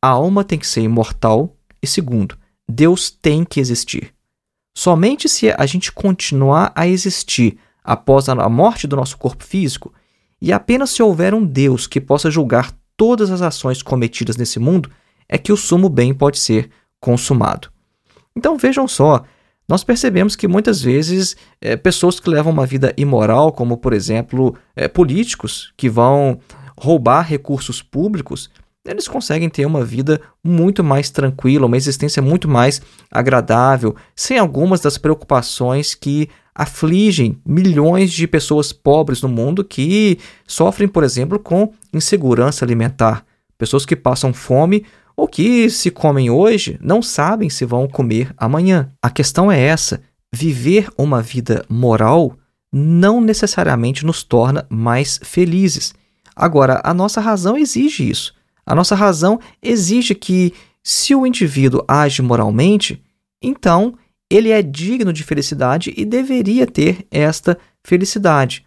a 0.00 0.08
alma 0.08 0.44
tem 0.44 0.58
que 0.58 0.66
ser 0.66 0.82
imortal, 0.82 1.56
e 1.82 1.86
segundo, 1.86 2.36
Deus 2.68 3.10
tem 3.10 3.44
que 3.44 3.60
existir. 3.60 4.12
Somente 4.76 5.28
se 5.28 5.50
a 5.50 5.66
gente 5.66 5.90
continuar 5.90 6.72
a 6.74 6.86
existir 6.86 7.58
após 7.82 8.28
a 8.28 8.48
morte 8.48 8.86
do 8.86 8.96
nosso 8.96 9.16
corpo 9.16 9.42
físico, 9.42 9.92
e 10.40 10.52
apenas 10.52 10.90
se 10.90 11.02
houver 11.02 11.34
um 11.34 11.44
Deus 11.44 11.86
que 11.86 12.00
possa 12.00 12.30
julgar 12.30 12.72
todas 12.96 13.30
as 13.30 13.42
ações 13.42 13.82
cometidas 13.82 14.36
nesse 14.36 14.58
mundo, 14.58 14.90
é 15.28 15.38
que 15.38 15.52
o 15.52 15.56
sumo 15.56 15.88
bem 15.88 16.14
pode 16.14 16.38
ser 16.38 16.70
consumado. 17.00 17.70
Então 18.34 18.56
vejam 18.56 18.88
só, 18.88 19.24
nós 19.68 19.84
percebemos 19.84 20.34
que 20.34 20.48
muitas 20.48 20.80
vezes 20.80 21.36
é, 21.60 21.76
pessoas 21.76 22.18
que 22.18 22.30
levam 22.30 22.52
uma 22.52 22.66
vida 22.66 22.94
imoral, 22.96 23.52
como 23.52 23.76
por 23.76 23.92
exemplo 23.92 24.56
é, 24.74 24.88
políticos 24.88 25.72
que 25.76 25.88
vão 25.88 26.40
roubar 26.76 27.22
recursos 27.22 27.82
públicos, 27.82 28.50
eles 28.86 29.06
conseguem 29.06 29.50
ter 29.50 29.66
uma 29.66 29.84
vida 29.84 30.20
muito 30.42 30.82
mais 30.82 31.10
tranquila, 31.10 31.66
uma 31.66 31.76
existência 31.76 32.22
muito 32.22 32.48
mais 32.48 32.80
agradável, 33.10 33.94
sem 34.16 34.38
algumas 34.38 34.80
das 34.80 34.96
preocupações 34.96 35.94
que 35.94 36.30
afligem 36.58 37.40
milhões 37.46 38.10
de 38.10 38.26
pessoas 38.26 38.72
pobres 38.72 39.22
no 39.22 39.28
mundo 39.28 39.62
que 39.62 40.18
sofrem, 40.44 40.88
por 40.88 41.04
exemplo, 41.04 41.38
com 41.38 41.72
insegurança 41.94 42.64
alimentar. 42.64 43.24
Pessoas 43.56 43.86
que 43.86 43.94
passam 43.94 44.34
fome 44.34 44.84
ou 45.16 45.28
que, 45.28 45.70
se 45.70 45.88
comem 45.88 46.30
hoje, 46.30 46.76
não 46.82 47.00
sabem 47.00 47.48
se 47.48 47.64
vão 47.64 47.86
comer 47.86 48.34
amanhã. 48.36 48.90
A 49.00 49.08
questão 49.08 49.52
é 49.52 49.60
essa: 49.60 50.00
viver 50.34 50.88
uma 50.98 51.22
vida 51.22 51.64
moral 51.68 52.36
não 52.72 53.20
necessariamente 53.20 54.04
nos 54.04 54.24
torna 54.24 54.66
mais 54.68 55.20
felizes. 55.22 55.94
Agora, 56.34 56.80
a 56.82 56.92
nossa 56.92 57.20
razão 57.20 57.56
exige 57.56 58.10
isso. 58.10 58.34
A 58.66 58.74
nossa 58.74 58.96
razão 58.96 59.38
exige 59.62 60.14
que, 60.14 60.52
se 60.82 61.14
o 61.14 61.24
indivíduo 61.24 61.84
age 61.86 62.20
moralmente, 62.20 63.02
então 63.40 63.94
ele 64.30 64.50
é 64.50 64.62
digno 64.62 65.12
de 65.12 65.24
felicidade 65.24 65.92
e 65.96 66.04
deveria 66.04 66.66
ter 66.66 67.06
esta 67.10 67.58
felicidade. 67.82 68.64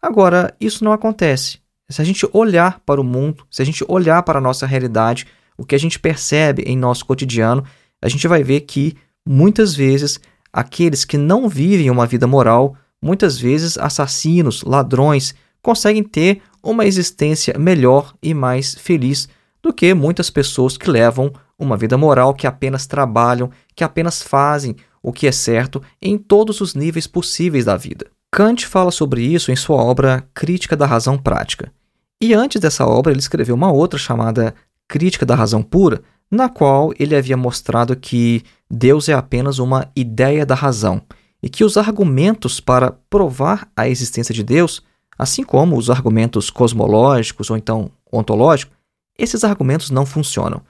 Agora, 0.00 0.54
isso 0.60 0.84
não 0.84 0.92
acontece. 0.92 1.58
Se 1.88 2.00
a 2.00 2.04
gente 2.04 2.26
olhar 2.32 2.80
para 2.80 3.00
o 3.00 3.04
mundo, 3.04 3.44
se 3.50 3.60
a 3.60 3.64
gente 3.64 3.84
olhar 3.86 4.22
para 4.22 4.38
a 4.38 4.42
nossa 4.42 4.66
realidade, 4.66 5.26
o 5.56 5.64
que 5.64 5.74
a 5.74 5.78
gente 5.78 5.98
percebe 5.98 6.62
em 6.62 6.76
nosso 6.76 7.04
cotidiano, 7.04 7.64
a 8.00 8.08
gente 8.08 8.26
vai 8.26 8.42
ver 8.42 8.62
que 8.62 8.96
muitas 9.26 9.74
vezes 9.74 10.18
aqueles 10.52 11.04
que 11.04 11.18
não 11.18 11.48
vivem 11.48 11.90
uma 11.90 12.06
vida 12.06 12.26
moral, 12.26 12.76
muitas 13.00 13.38
vezes 13.38 13.76
assassinos, 13.76 14.62
ladrões, 14.62 15.34
conseguem 15.62 16.02
ter 16.02 16.42
uma 16.62 16.86
existência 16.86 17.58
melhor 17.58 18.14
e 18.22 18.32
mais 18.34 18.74
feliz 18.74 19.28
do 19.62 19.72
que 19.72 19.94
muitas 19.94 20.30
pessoas 20.30 20.76
que 20.76 20.90
levam 20.90 21.32
uma 21.58 21.76
vida 21.76 21.96
moral, 21.96 22.34
que 22.34 22.46
apenas 22.46 22.86
trabalham, 22.86 23.50
que 23.74 23.84
apenas 23.84 24.20
fazem 24.20 24.76
o 25.02 25.12
que 25.12 25.26
é 25.26 25.32
certo 25.32 25.82
em 26.00 26.16
todos 26.16 26.60
os 26.60 26.74
níveis 26.74 27.06
possíveis 27.06 27.64
da 27.64 27.76
vida. 27.76 28.06
Kant 28.30 28.66
fala 28.66 28.90
sobre 28.90 29.22
isso 29.22 29.50
em 29.50 29.56
sua 29.56 29.76
obra 29.76 30.26
Crítica 30.32 30.76
da 30.76 30.86
Razão 30.86 31.18
Prática. 31.18 31.72
E 32.20 32.32
antes 32.32 32.60
dessa 32.60 32.86
obra, 32.86 33.12
ele 33.12 33.18
escreveu 33.18 33.54
uma 33.54 33.72
outra 33.72 33.98
chamada 33.98 34.54
Crítica 34.88 35.26
da 35.26 35.34
Razão 35.34 35.62
Pura, 35.62 36.02
na 36.30 36.48
qual 36.48 36.94
ele 36.98 37.14
havia 37.14 37.36
mostrado 37.36 37.94
que 37.94 38.42
Deus 38.70 39.08
é 39.08 39.12
apenas 39.12 39.58
uma 39.58 39.90
ideia 39.94 40.46
da 40.46 40.54
razão 40.54 41.02
e 41.42 41.48
que 41.48 41.64
os 41.64 41.76
argumentos 41.76 42.58
para 42.58 42.92
provar 43.10 43.68
a 43.76 43.88
existência 43.88 44.34
de 44.34 44.42
Deus, 44.42 44.82
assim 45.18 45.42
como 45.42 45.76
os 45.76 45.90
argumentos 45.90 46.48
cosmológicos 46.48 47.50
ou 47.50 47.56
então 47.56 47.90
ontológicos, 48.10 48.74
esses 49.18 49.44
argumentos 49.44 49.90
não 49.90 50.06
funcionam. 50.06 50.62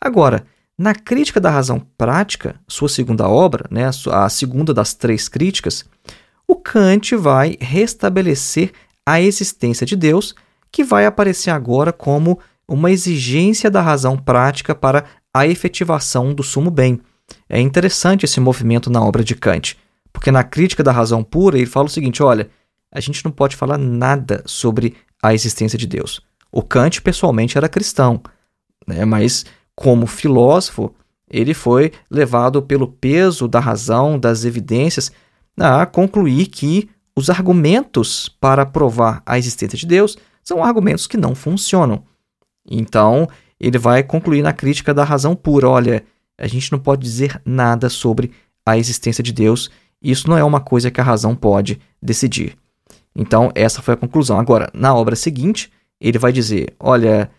Agora, 0.00 0.44
na 0.78 0.94
Crítica 0.94 1.40
da 1.40 1.50
Razão 1.50 1.80
Prática, 1.98 2.54
sua 2.68 2.88
segunda 2.88 3.28
obra, 3.28 3.66
né, 3.68 3.90
a 4.12 4.28
segunda 4.28 4.72
das 4.72 4.94
três 4.94 5.28
críticas, 5.28 5.84
o 6.46 6.54
Kant 6.54 7.16
vai 7.16 7.56
restabelecer 7.60 8.72
a 9.04 9.20
existência 9.20 9.84
de 9.84 9.96
Deus, 9.96 10.34
que 10.70 10.84
vai 10.84 11.04
aparecer 11.04 11.50
agora 11.50 11.92
como 11.92 12.38
uma 12.68 12.92
exigência 12.92 13.70
da 13.70 13.80
razão 13.80 14.16
prática 14.16 14.74
para 14.74 15.04
a 15.34 15.46
efetivação 15.46 16.32
do 16.32 16.42
sumo 16.42 16.70
bem. 16.70 17.00
É 17.48 17.60
interessante 17.60 18.24
esse 18.24 18.38
movimento 18.38 18.88
na 18.88 19.02
obra 19.02 19.24
de 19.24 19.34
Kant, 19.34 19.76
porque 20.12 20.30
na 20.30 20.44
Crítica 20.44 20.82
da 20.82 20.92
Razão 20.92 21.24
Pura 21.24 21.56
ele 21.56 21.66
fala 21.66 21.86
o 21.86 21.90
seguinte: 21.90 22.22
olha, 22.22 22.48
a 22.92 23.00
gente 23.00 23.24
não 23.24 23.32
pode 23.32 23.56
falar 23.56 23.78
nada 23.78 24.42
sobre 24.46 24.94
a 25.22 25.34
existência 25.34 25.78
de 25.78 25.86
Deus. 25.86 26.20
O 26.52 26.62
Kant 26.62 27.02
pessoalmente 27.02 27.58
era 27.58 27.68
cristão, 27.68 28.22
né, 28.86 29.04
mas 29.04 29.44
como 29.78 30.08
filósofo, 30.08 30.92
Ele 31.30 31.54
foi 31.54 31.92
levado 32.10 32.60
pelo 32.60 32.88
peso 32.88 33.46
da 33.46 33.60
razão, 33.60 34.18
das 34.18 34.44
evidências, 34.44 35.12
a 35.56 35.86
concluir 35.86 36.46
que 36.46 36.90
os 37.14 37.30
argumentos 37.30 38.28
para 38.28 38.66
provar 38.66 39.22
a 39.24 39.38
existência 39.38 39.78
de 39.78 39.86
Deus 39.86 40.18
são 40.42 40.64
argumentos 40.64 41.06
que 41.06 41.16
não 41.16 41.32
funcionam. 41.32 42.02
Então, 42.68 43.28
ele 43.60 43.78
vai 43.78 44.02
concluir 44.02 44.42
na 44.42 44.52
crítica 44.52 44.92
da 44.92 45.04
razão 45.04 45.36
pura: 45.36 45.68
olha, 45.68 46.04
a 46.36 46.48
gente 46.48 46.72
não 46.72 46.80
pode 46.80 47.02
dizer 47.02 47.40
nada 47.44 47.88
sobre 47.88 48.32
a 48.66 48.76
existência 48.76 49.22
de 49.22 49.32
Deus, 49.32 49.70
isso 50.02 50.28
não 50.28 50.36
é 50.36 50.42
uma 50.42 50.60
coisa 50.60 50.90
que 50.90 51.00
a 51.00 51.04
razão 51.04 51.36
pode 51.36 51.80
decidir. 52.02 52.56
Então, 53.14 53.52
essa 53.54 53.80
foi 53.80 53.94
a 53.94 53.96
conclusão. 53.96 54.40
Agora, 54.40 54.68
na 54.74 54.92
obra 54.92 55.14
seguinte, 55.14 55.70
ele 56.00 56.18
vai 56.18 56.32
dizer: 56.32 56.74
olha, 56.80 57.30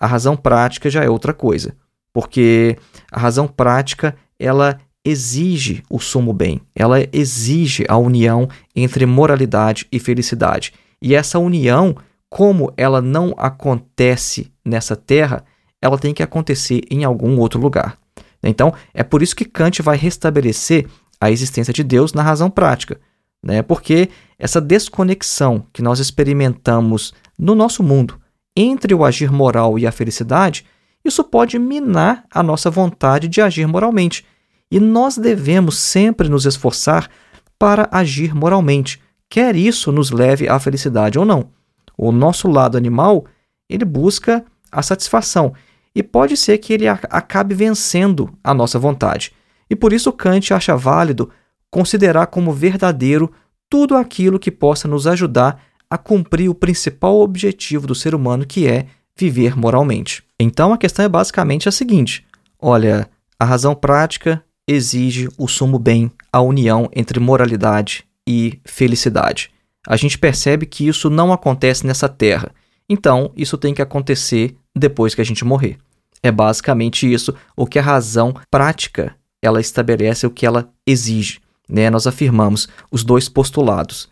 a 0.00 0.08
razão 0.08 0.36
prática 0.36 0.90
já 0.90 1.04
é 1.04 1.08
outra 1.08 1.32
coisa, 1.32 1.76
porque 2.14 2.78
a 3.12 3.18
razão 3.18 3.46
prática 3.46 4.16
ela 4.38 4.78
exige 5.04 5.82
o 5.90 5.98
sumo 5.98 6.32
bem, 6.32 6.62
ela 6.74 7.06
exige 7.12 7.84
a 7.88 7.98
união 7.98 8.48
entre 8.74 9.04
moralidade 9.04 9.86
e 9.92 9.98
felicidade. 9.98 10.72
E 11.02 11.14
essa 11.14 11.38
união, 11.38 11.94
como 12.30 12.72
ela 12.76 13.02
não 13.02 13.34
acontece 13.36 14.50
nessa 14.64 14.96
terra, 14.96 15.44
ela 15.82 15.98
tem 15.98 16.14
que 16.14 16.22
acontecer 16.22 16.80
em 16.90 17.04
algum 17.04 17.38
outro 17.38 17.60
lugar. 17.60 17.98
Então, 18.42 18.72
é 18.94 19.02
por 19.02 19.22
isso 19.22 19.36
que 19.36 19.44
Kant 19.44 19.82
vai 19.82 19.96
restabelecer 19.96 20.86
a 21.20 21.30
existência 21.30 21.72
de 21.72 21.82
Deus 21.82 22.12
na 22.12 22.22
razão 22.22 22.48
prática, 22.48 22.98
né? 23.42 23.60
Porque 23.62 24.08
essa 24.38 24.60
desconexão 24.60 25.66
que 25.72 25.82
nós 25.82 25.98
experimentamos 25.98 27.12
no 27.38 27.54
nosso 27.54 27.82
mundo 27.82 28.18
entre 28.56 28.94
o 28.94 29.04
agir 29.04 29.32
moral 29.32 29.78
e 29.78 29.86
a 29.86 29.92
felicidade, 29.92 30.64
isso 31.04 31.22
pode 31.22 31.58
minar 31.58 32.24
a 32.30 32.42
nossa 32.42 32.70
vontade 32.70 33.28
de 33.28 33.40
agir 33.40 33.66
moralmente 33.66 34.24
e 34.70 34.80
nós 34.80 35.18
devemos 35.18 35.78
sempre 35.78 36.28
nos 36.28 36.46
esforçar 36.46 37.10
para 37.58 37.88
agir 37.92 38.34
moralmente, 38.34 39.00
quer 39.28 39.54
isso 39.54 39.92
nos 39.92 40.10
leve 40.10 40.48
à 40.48 40.58
felicidade 40.58 41.18
ou 41.18 41.24
não. 41.24 41.50
O 41.96 42.10
nosso 42.10 42.48
lado 42.48 42.76
animal, 42.76 43.24
ele 43.68 43.84
busca 43.84 44.44
a 44.70 44.82
satisfação 44.82 45.54
e 45.94 46.02
pode 46.02 46.36
ser 46.36 46.58
que 46.58 46.72
ele 46.72 46.88
acabe 46.88 47.54
vencendo 47.54 48.36
a 48.42 48.52
nossa 48.52 48.78
vontade. 48.78 49.32
E 49.70 49.76
por 49.76 49.92
isso 49.92 50.12
Kant 50.12 50.52
acha 50.52 50.76
válido 50.76 51.30
considerar 51.70 52.26
como 52.26 52.52
verdadeiro 52.52 53.32
tudo 53.70 53.96
aquilo 53.96 54.38
que 54.38 54.50
possa 54.50 54.88
nos 54.88 55.06
ajudar 55.06 55.62
a 55.88 55.96
cumprir 55.96 56.48
o 56.48 56.54
principal 56.54 57.20
objetivo 57.20 57.86
do 57.86 57.94
ser 57.94 58.14
humano, 58.14 58.44
que 58.44 58.66
é 58.66 58.86
viver 59.16 59.56
moralmente. 59.56 60.24
Então 60.38 60.72
a 60.72 60.78
questão 60.78 61.04
é 61.04 61.08
basicamente 61.08 61.68
a 61.68 61.72
seguinte: 61.72 62.26
olha, 62.60 63.08
a 63.38 63.44
razão 63.44 63.74
prática 63.74 64.42
exige 64.66 65.28
o 65.36 65.46
sumo 65.46 65.78
bem, 65.78 66.10
a 66.32 66.40
união 66.40 66.88
entre 66.94 67.20
moralidade 67.20 68.04
e 68.26 68.60
felicidade. 68.64 69.50
A 69.86 69.96
gente 69.96 70.18
percebe 70.18 70.64
que 70.64 70.86
isso 70.88 71.10
não 71.10 71.32
acontece 71.32 71.86
nessa 71.86 72.08
terra. 72.08 72.50
Então, 72.88 73.30
isso 73.36 73.58
tem 73.58 73.74
que 73.74 73.82
acontecer 73.82 74.56
depois 74.74 75.14
que 75.14 75.20
a 75.20 75.24
gente 75.24 75.44
morrer. 75.44 75.78
É 76.22 76.30
basicamente 76.30 77.10
isso 77.10 77.34
o 77.54 77.66
que 77.66 77.78
a 77.78 77.82
razão 77.82 78.34
prática 78.50 79.14
ela 79.42 79.60
estabelece 79.60 80.26
o 80.26 80.30
que 80.30 80.46
ela 80.46 80.70
exige. 80.86 81.40
Né? 81.68 81.90
Nós 81.90 82.06
afirmamos 82.06 82.66
os 82.90 83.04
dois 83.04 83.28
postulados. 83.28 84.08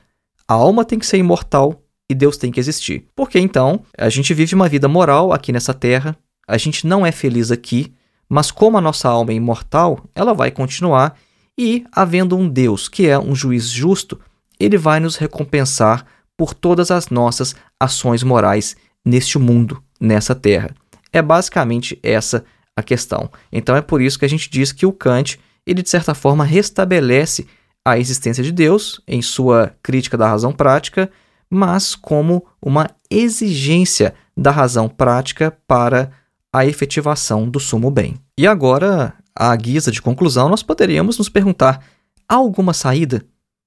A 0.46 0.54
alma 0.54 0.84
tem 0.84 0.98
que 0.98 1.06
ser 1.06 1.16
imortal 1.16 1.81
e 2.08 2.14
Deus 2.14 2.36
tem 2.36 2.50
que 2.50 2.60
existir. 2.60 3.06
Porque 3.14 3.38
então 3.38 3.84
a 3.96 4.08
gente 4.08 4.34
vive 4.34 4.54
uma 4.54 4.68
vida 4.68 4.88
moral 4.88 5.32
aqui 5.32 5.52
nessa 5.52 5.72
terra, 5.74 6.16
a 6.46 6.58
gente 6.58 6.86
não 6.86 7.06
é 7.06 7.12
feliz 7.12 7.50
aqui, 7.50 7.92
mas 8.28 8.50
como 8.50 8.78
a 8.78 8.80
nossa 8.80 9.08
alma 9.08 9.32
é 9.32 9.34
imortal, 9.34 10.04
ela 10.14 10.32
vai 10.32 10.50
continuar 10.50 11.16
e, 11.58 11.84
havendo 11.92 12.36
um 12.36 12.48
Deus 12.48 12.88
que 12.88 13.06
é 13.06 13.18
um 13.18 13.34
juiz 13.34 13.68
justo, 13.68 14.18
ele 14.58 14.78
vai 14.78 15.00
nos 15.00 15.16
recompensar 15.16 16.06
por 16.36 16.54
todas 16.54 16.90
as 16.90 17.08
nossas 17.08 17.54
ações 17.78 18.22
morais 18.22 18.76
neste 19.04 19.38
mundo, 19.38 19.82
nessa 20.00 20.34
terra. 20.34 20.74
É 21.12 21.20
basicamente 21.20 21.98
essa 22.02 22.44
a 22.76 22.82
questão. 22.82 23.30
Então 23.52 23.76
é 23.76 23.82
por 23.82 24.00
isso 24.00 24.18
que 24.18 24.24
a 24.24 24.28
gente 24.28 24.50
diz 24.50 24.72
que 24.72 24.86
o 24.86 24.92
Kant, 24.92 25.38
ele 25.66 25.82
de 25.82 25.90
certa 25.90 26.14
forma 26.14 26.44
restabelece 26.44 27.46
a 27.84 27.98
existência 27.98 28.42
de 28.42 28.52
Deus 28.52 29.00
em 29.06 29.20
sua 29.20 29.74
crítica 29.82 30.16
da 30.16 30.28
razão 30.28 30.52
prática, 30.52 31.10
mas 31.52 31.94
como 31.94 32.46
uma 32.62 32.88
exigência 33.10 34.14
da 34.34 34.50
razão 34.50 34.88
prática 34.88 35.54
para 35.66 36.10
a 36.50 36.64
efetivação 36.64 37.46
do 37.46 37.60
sumo 37.60 37.90
bem. 37.90 38.16
E 38.38 38.46
agora, 38.46 39.12
à 39.36 39.54
guisa 39.54 39.92
de 39.92 40.00
conclusão, 40.00 40.48
nós 40.48 40.62
poderíamos 40.62 41.18
nos 41.18 41.28
perguntar: 41.28 41.84
há 42.26 42.36
alguma 42.36 42.72
saída? 42.72 43.22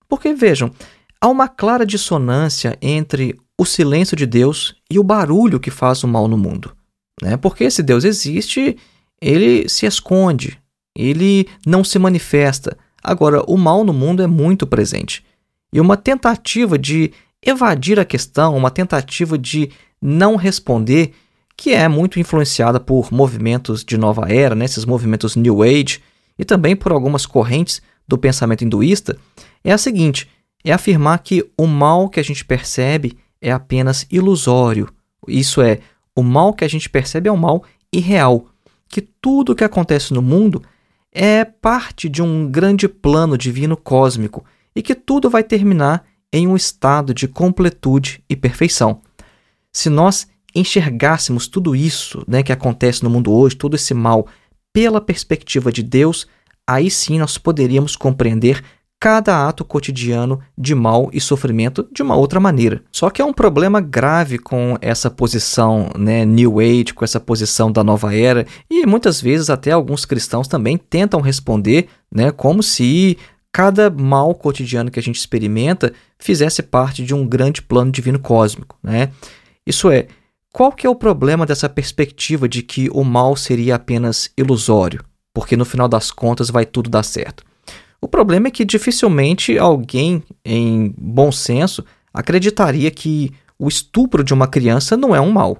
Porque 0.09 0.33
vejam, 0.33 0.71
há 1.21 1.27
uma 1.27 1.47
clara 1.47 1.85
dissonância 1.85 2.75
entre 2.81 3.39
o 3.55 3.63
silêncio 3.63 4.17
de 4.17 4.25
Deus 4.25 4.75
e 4.89 4.97
o 4.97 5.03
barulho 5.03 5.59
que 5.59 5.69
faz 5.69 6.03
o 6.03 6.07
mal 6.07 6.27
no 6.27 6.37
mundo. 6.37 6.75
Né? 7.21 7.37
Porque 7.37 7.69
se 7.69 7.83
Deus 7.83 8.03
existe, 8.03 8.77
ele 9.21 9.69
se 9.69 9.85
esconde, 9.85 10.57
ele 10.97 11.47
não 11.67 11.83
se 11.83 11.99
manifesta. 11.99 12.75
Agora, 13.03 13.43
o 13.47 13.55
mal 13.55 13.83
no 13.83 13.93
mundo 13.93 14.23
é 14.23 14.27
muito 14.27 14.65
presente. 14.65 15.23
E 15.71 15.79
uma 15.79 15.95
tentativa 15.95 16.79
de 16.79 17.11
evadir 17.45 17.99
a 17.99 18.05
questão, 18.05 18.57
uma 18.57 18.71
tentativa 18.71 19.37
de 19.37 19.69
não 20.01 20.35
responder, 20.35 21.13
que 21.55 21.73
é 21.73 21.87
muito 21.87 22.19
influenciada 22.19 22.79
por 22.79 23.13
movimentos 23.13 23.83
de 23.83 23.97
nova 23.97 24.25
era, 24.27 24.55
né, 24.55 24.65
esses 24.65 24.83
movimentos 24.83 25.35
New 25.35 25.61
Age, 25.61 26.01
e 26.37 26.43
também 26.43 26.75
por 26.75 26.91
algumas 26.91 27.25
correntes 27.25 27.81
do 28.07 28.17
pensamento 28.17 28.63
hinduísta, 28.63 29.17
é 29.63 29.71
a 29.71 29.77
seguinte: 29.77 30.27
é 30.63 30.71
afirmar 30.71 31.19
que 31.19 31.49
o 31.57 31.65
mal 31.65 32.09
que 32.09 32.19
a 32.19 32.23
gente 32.23 32.43
percebe 32.43 33.17
é 33.41 33.51
apenas 33.51 34.05
ilusório. 34.11 34.89
Isso 35.27 35.61
é, 35.61 35.79
o 36.15 36.23
mal 36.23 36.53
que 36.53 36.65
a 36.65 36.67
gente 36.67 36.89
percebe 36.89 37.29
é 37.29 37.31
um 37.31 37.37
mal 37.37 37.63
irreal, 37.93 38.47
que 38.89 39.01
tudo 39.01 39.51
o 39.51 39.55
que 39.55 39.63
acontece 39.63 40.13
no 40.13 40.21
mundo 40.21 40.61
é 41.11 41.45
parte 41.45 42.09
de 42.09 42.21
um 42.21 42.51
grande 42.51 42.89
plano 42.89 43.37
divino 43.37 43.77
cósmico 43.77 44.43
e 44.75 44.81
que 44.81 44.93
tudo 44.93 45.29
vai 45.29 45.43
terminar 45.43 46.05
em 46.31 46.47
um 46.47 46.55
estado 46.55 47.13
de 47.13 47.27
completude 47.27 48.23
e 48.29 48.35
perfeição. 48.35 49.01
Se 49.71 49.89
nós 49.89 50.27
enxergássemos 50.53 51.47
tudo 51.47 51.75
isso 51.75 52.23
né, 52.27 52.41
que 52.41 52.51
acontece 52.51 53.03
no 53.03 53.09
mundo 53.09 53.31
hoje, 53.31 53.55
todo 53.55 53.75
esse 53.75 53.93
mal, 53.93 54.27
pela 54.73 55.01
perspectiva 55.01 55.71
de 55.71 55.83
Deus, 55.83 56.27
aí 56.67 56.89
sim 56.89 57.19
nós 57.19 57.37
poderíamos 57.37 57.95
compreender 57.95 58.63
cada 58.99 59.47
ato 59.47 59.63
cotidiano 59.63 60.39
de 60.57 60.73
mal 60.73 61.09
e 61.13 61.19
sofrimento 61.19 61.87
de 61.91 62.01
uma 62.01 62.15
outra 62.15 62.39
maneira. 62.39 62.81
Só 62.91 63.09
que 63.09 63.21
é 63.21 63.25
um 63.25 63.33
problema 63.33 63.79
grave 63.79 64.39
com 64.39 64.77
essa 64.81 65.11
posição 65.11 65.89
né, 65.97 66.25
New 66.25 66.59
Age, 66.59 66.93
com 66.93 67.03
essa 67.03 67.19
posição 67.19 67.71
da 67.71 67.83
nova 67.83 68.15
era, 68.15 68.47
e 68.69 68.85
muitas 68.85 69.21
vezes 69.21 69.49
até 69.49 69.71
alguns 69.71 70.05
cristãos 70.05 70.47
também 70.47 70.77
tentam 70.77 71.21
responder 71.21 71.87
né, 72.11 72.31
como 72.31 72.63
se 72.63 73.17
cada 73.55 73.89
mal 73.89 74.35
cotidiano 74.35 74.91
que 74.91 74.99
a 74.99 75.01
gente 75.01 75.15
experimenta 75.15 75.93
fizesse 76.19 76.61
parte 76.61 77.05
de 77.05 77.15
um 77.15 77.25
grande 77.25 77.61
plano 77.61 77.89
divino 77.89 78.19
cósmico. 78.19 78.77
Né? 78.83 79.13
Isso 79.65 79.89
é, 79.89 80.07
qual 80.51 80.73
que 80.73 80.85
é 80.85 80.89
o 80.89 80.95
problema 80.95 81.45
dessa 81.45 81.69
perspectiva 81.69 82.49
de 82.49 82.61
que 82.61 82.89
o 82.89 83.01
mal 83.05 83.33
seria 83.37 83.75
apenas 83.75 84.29
ilusório, 84.37 85.05
porque 85.33 85.55
no 85.55 85.63
final 85.63 85.87
das 85.87 86.11
contas 86.11 86.49
vai 86.49 86.65
tudo 86.65 86.89
dar 86.89 87.03
certo? 87.03 87.45
O 88.01 88.09
problema 88.09 88.49
é 88.49 88.51
que 88.51 88.65
dificilmente 88.65 89.57
alguém 89.57 90.21
em 90.43 90.93
bom 90.97 91.31
senso 91.31 91.85
acreditaria 92.13 92.91
que 92.91 93.31
o 93.57 93.69
estupro 93.69 94.21
de 94.21 94.33
uma 94.33 94.49
criança 94.49 94.97
não 94.97 95.15
é 95.15 95.21
um 95.21 95.31
mal. 95.31 95.59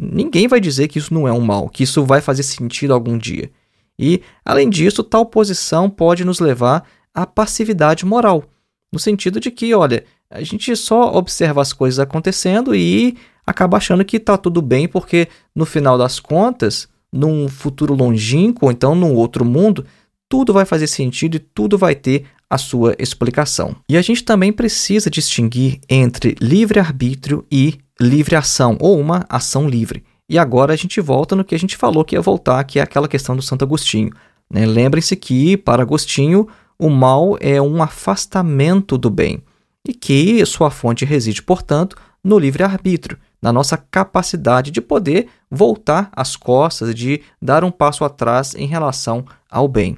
Ninguém 0.00 0.46
vai 0.46 0.60
dizer 0.60 0.86
que 0.86 1.00
isso 1.00 1.12
não 1.12 1.26
é 1.26 1.32
um 1.32 1.40
mal, 1.40 1.68
que 1.68 1.82
isso 1.82 2.04
vai 2.04 2.20
fazer 2.20 2.44
sentido 2.44 2.94
algum 2.94 3.18
dia. 3.18 3.50
E, 3.98 4.22
além 4.44 4.70
disso, 4.70 5.02
tal 5.02 5.26
posição 5.26 5.90
pode 5.90 6.24
nos 6.24 6.38
levar 6.38 6.84
à 7.14 7.26
passividade 7.26 8.04
moral, 8.04 8.44
no 8.92 8.98
sentido 8.98 9.40
de 9.40 9.50
que, 9.50 9.74
olha, 9.74 10.04
a 10.30 10.42
gente 10.42 10.74
só 10.76 11.14
observa 11.14 11.60
as 11.60 11.72
coisas 11.72 11.98
acontecendo 11.98 12.74
e 12.74 13.16
acaba 13.46 13.76
achando 13.76 14.04
que 14.04 14.16
está 14.16 14.36
tudo 14.36 14.62
bem, 14.62 14.88
porque 14.88 15.28
no 15.54 15.66
final 15.66 15.98
das 15.98 16.18
contas, 16.18 16.88
num 17.12 17.48
futuro 17.48 17.94
longínquo, 17.94 18.66
ou 18.66 18.72
então 18.72 18.94
num 18.94 19.14
outro 19.14 19.44
mundo, 19.44 19.84
tudo 20.28 20.52
vai 20.52 20.64
fazer 20.64 20.86
sentido 20.86 21.36
e 21.36 21.38
tudo 21.38 21.76
vai 21.76 21.94
ter 21.94 22.24
a 22.48 22.56
sua 22.56 22.94
explicação. 22.98 23.76
E 23.88 23.96
a 23.96 24.02
gente 24.02 24.24
também 24.24 24.52
precisa 24.52 25.10
distinguir 25.10 25.80
entre 25.88 26.36
livre-arbítrio 26.40 27.46
e 27.50 27.78
livre 28.00 28.36
ação, 28.36 28.76
ou 28.80 28.98
uma 28.98 29.24
ação 29.28 29.68
livre. 29.68 30.02
E 30.28 30.38
agora 30.38 30.72
a 30.72 30.76
gente 30.76 31.00
volta 31.00 31.36
no 31.36 31.44
que 31.44 31.54
a 31.54 31.58
gente 31.58 31.76
falou 31.76 32.04
que 32.04 32.14
ia 32.14 32.20
voltar, 32.20 32.62
que 32.64 32.78
é 32.78 32.82
aquela 32.82 33.08
questão 33.08 33.36
do 33.36 33.42
Santo 33.42 33.64
Agostinho. 33.64 34.10
Né? 34.50 34.66
Lembrem-se 34.66 35.16
que, 35.16 35.56
para 35.56 35.82
Agostinho, 35.82 36.48
o 36.82 36.90
mal 36.90 37.38
é 37.40 37.62
um 37.62 37.80
afastamento 37.80 38.98
do 38.98 39.08
bem 39.08 39.40
e 39.86 39.94
que 39.94 40.44
sua 40.44 40.68
fonte 40.68 41.04
reside, 41.04 41.40
portanto, 41.40 41.96
no 42.24 42.36
livre-arbítrio 42.36 43.16
na 43.40 43.52
nossa 43.52 43.76
capacidade 43.76 44.72
de 44.72 44.80
poder 44.80 45.28
voltar 45.48 46.10
as 46.10 46.34
costas, 46.34 46.92
de 46.92 47.22
dar 47.40 47.62
um 47.62 47.70
passo 47.70 48.04
atrás 48.04 48.56
em 48.56 48.66
relação 48.66 49.24
ao 49.48 49.68
bem. 49.68 49.96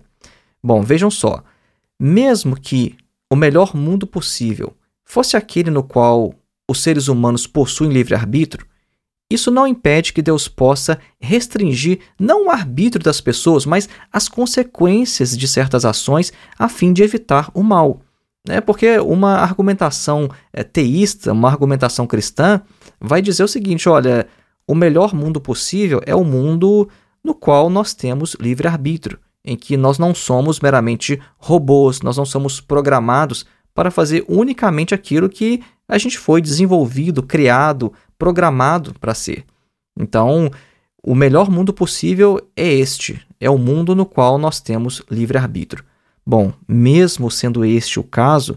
Bom, 0.62 0.82
vejam 0.82 1.10
só, 1.10 1.42
mesmo 1.98 2.54
que 2.54 2.94
o 3.30 3.36
melhor 3.36 3.74
mundo 3.74 4.06
possível 4.06 4.76
fosse 5.06 5.38
aquele 5.38 5.70
no 5.70 5.82
qual 5.82 6.34
os 6.68 6.82
seres 6.82 7.08
humanos 7.08 7.46
possuem 7.46 7.90
livre-arbítrio, 7.90 8.66
isso 9.30 9.50
não 9.50 9.66
impede 9.66 10.12
que 10.12 10.22
Deus 10.22 10.48
possa 10.48 10.98
restringir 11.18 12.00
não 12.18 12.46
o 12.46 12.50
arbítrio 12.50 13.02
das 13.02 13.20
pessoas, 13.20 13.64
mas 13.64 13.88
as 14.12 14.28
consequências 14.28 15.36
de 15.36 15.48
certas 15.48 15.84
ações 15.84 16.32
a 16.58 16.68
fim 16.68 16.92
de 16.92 17.02
evitar 17.02 17.50
o 17.54 17.62
mal. 17.62 18.00
É 18.46 18.60
porque 18.60 18.98
uma 18.98 19.36
argumentação 19.36 20.28
é, 20.52 20.62
teísta, 20.62 21.32
uma 21.32 21.48
argumentação 21.48 22.06
cristã, 22.06 22.60
vai 23.00 23.22
dizer 23.22 23.42
o 23.42 23.48
seguinte: 23.48 23.88
olha, 23.88 24.26
o 24.68 24.74
melhor 24.74 25.14
mundo 25.14 25.40
possível 25.40 26.02
é 26.04 26.14
o 26.14 26.24
mundo 26.24 26.88
no 27.22 27.34
qual 27.34 27.70
nós 27.70 27.94
temos 27.94 28.36
livre-arbítrio, 28.38 29.18
em 29.42 29.56
que 29.56 29.78
nós 29.78 29.98
não 29.98 30.14
somos 30.14 30.60
meramente 30.60 31.18
robôs, 31.38 32.02
nós 32.02 32.18
não 32.18 32.26
somos 32.26 32.60
programados 32.60 33.46
para 33.74 33.90
fazer 33.90 34.24
unicamente 34.28 34.94
aquilo 34.94 35.28
que 35.28 35.60
a 35.88 35.98
gente 35.98 36.18
foi 36.18 36.40
desenvolvido, 36.40 37.22
criado, 37.22 37.92
programado 38.16 38.94
para 38.98 39.14
ser. 39.14 39.44
Então, 39.98 40.50
o 41.02 41.14
melhor 41.14 41.50
mundo 41.50 41.72
possível 41.72 42.40
é 42.56 42.72
este, 42.72 43.20
é 43.40 43.50
o 43.50 43.58
mundo 43.58 43.94
no 43.94 44.06
qual 44.06 44.38
nós 44.38 44.60
temos 44.60 45.02
livre-arbítrio. 45.10 45.84
Bom, 46.26 46.52
mesmo 46.66 47.30
sendo 47.30 47.64
este 47.64 48.00
o 48.00 48.04
caso, 48.04 48.56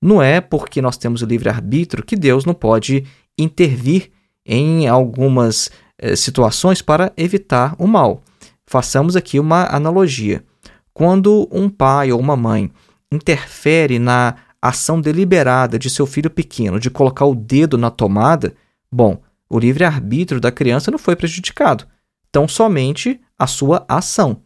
não 0.00 0.22
é 0.22 0.40
porque 0.40 0.80
nós 0.80 0.96
temos 0.96 1.20
livre-arbítrio 1.20 2.04
que 2.04 2.16
Deus 2.16 2.44
não 2.44 2.54
pode 2.54 3.04
intervir 3.38 4.10
em 4.44 4.88
algumas 4.88 5.70
eh, 5.98 6.16
situações 6.16 6.80
para 6.80 7.12
evitar 7.16 7.76
o 7.78 7.86
mal. 7.86 8.22
Façamos 8.66 9.14
aqui 9.14 9.38
uma 9.38 9.66
analogia. 9.66 10.42
Quando 10.94 11.48
um 11.52 11.68
pai 11.68 12.10
ou 12.10 12.18
uma 12.18 12.36
mãe 12.36 12.70
interfere 13.10 13.98
na 13.98 14.36
ação 14.62 15.00
deliberada 15.00 15.76
de 15.78 15.90
seu 15.90 16.06
filho 16.06 16.30
pequeno 16.30 16.78
de 16.78 16.88
colocar 16.88 17.26
o 17.26 17.34
dedo 17.34 17.76
na 17.76 17.90
tomada, 17.90 18.54
bom, 18.90 19.20
o 19.50 19.58
livre-arbítrio 19.58 20.40
da 20.40 20.52
criança 20.52 20.90
não 20.90 20.98
foi 20.98 21.16
prejudicado, 21.16 21.84
tão 22.30 22.46
somente 22.46 23.20
a 23.38 23.46
sua 23.46 23.84
ação. 23.88 24.40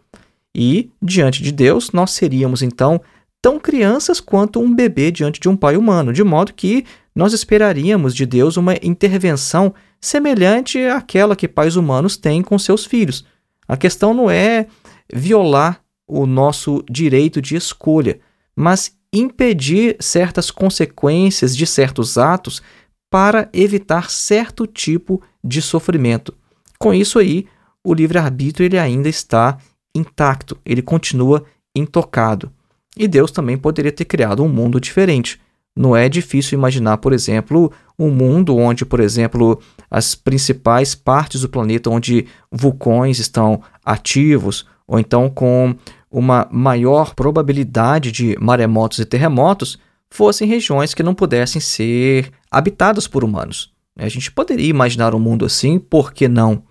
E, 0.55 0.91
diante 1.03 1.43
de 1.43 1.53
Deus, 1.53 1.93
nós 1.93 2.13
seríamos 2.13 2.63
então 2.63 3.01
tão 3.43 3.61
crianças 3.61 4.19
quanto 4.19 4.59
um 4.59 4.75
bebê 4.75 5.13
diante 5.13 5.39
de 5.39 5.49
um 5.49 5.57
pai 5.57 5.77
humano, 5.77 6.13
de 6.13 6.25
modo 6.25 6.55
que 6.55 6.85
nós 7.15 7.33
esperaríamos 7.33 8.15
de 8.15 8.27
Deus 8.27 8.57
uma 8.57 8.75
intervenção 8.83 9.73
semelhante 10.01 10.79
àquela 10.87 11.37
que 11.37 11.47
pais 11.47 11.77
humanos 11.77 12.17
têm 12.17 12.43
com 12.43 12.59
seus 12.59 12.85
filhos. 12.85 13.25
A 13.69 13.77
questão 13.77 14.15
não 14.15 14.31
é 14.31 14.67
violar 15.13 15.81
o 16.07 16.27
nosso 16.27 16.85
direito 16.91 17.41
de 17.41 17.55
escolha, 17.55 18.19
mas 18.55 18.97
impedir 19.19 19.97
certas 20.01 20.51
consequências 20.51 21.57
de 21.57 21.67
certos 21.67 22.19
atos 22.19 22.63
para 23.11 23.49
evitar 23.53 24.11
certo 24.11 24.67
tipo 24.67 25.23
de 25.43 25.63
sofrimento. 25.63 26.35
Com 26.79 26.93
isso 26.93 27.19
aí, 27.19 27.47
o 27.85 27.95
livre-arbítrio 27.95 28.67
ele 28.67 28.79
ainda 28.79 29.09
está 29.09 29.59
intacto, 29.95 30.59
ele 30.65 30.83
continua 30.83 31.45
intocado. 31.75 32.51
E 32.97 33.07
Deus 33.07 33.31
também 33.31 33.57
poderia 33.57 33.93
ter 33.93 34.05
criado 34.05 34.43
um 34.43 34.49
mundo 34.49 34.81
diferente. 34.81 35.41
Não 35.77 35.95
é 35.95 36.09
difícil 36.09 36.59
imaginar, 36.59 36.97
por 36.99 37.13
exemplo, 37.13 37.71
um 37.99 38.11
mundo 38.11 38.57
onde, 38.57 38.85
por 38.85 38.99
exemplo, 38.99 39.61
as 39.91 40.15
principais 40.15 40.95
partes 40.95 41.43
do 41.43 41.49
planeta 41.49 41.91
onde 41.91 42.27
vulcões 42.51 43.19
estão 43.19 43.63
ativos, 43.85 44.67
ou 44.87 44.99
então 44.99 45.29
com 45.29 45.77
uma 46.17 46.49
maior 46.51 47.15
probabilidade 47.15 48.11
de 48.11 48.39
maremotos 48.41 48.99
e 48.99 49.05
terremotos 49.05 49.79
fossem 50.09 50.49
regiões 50.49 50.95
que 50.95 51.03
não 51.03 51.15
pudessem 51.15 51.61
ser 51.61 52.33
habitadas 52.51 53.07
por 53.07 53.23
humanos. 53.23 53.71
A 53.95 54.09
gente 54.09 54.33
poderia 54.33 54.67
imaginar 54.67 55.15
um 55.15 55.19
mundo 55.19 55.45
assim, 55.45 55.79
por 55.79 56.15
que 56.15 56.27
não? 56.27 56.63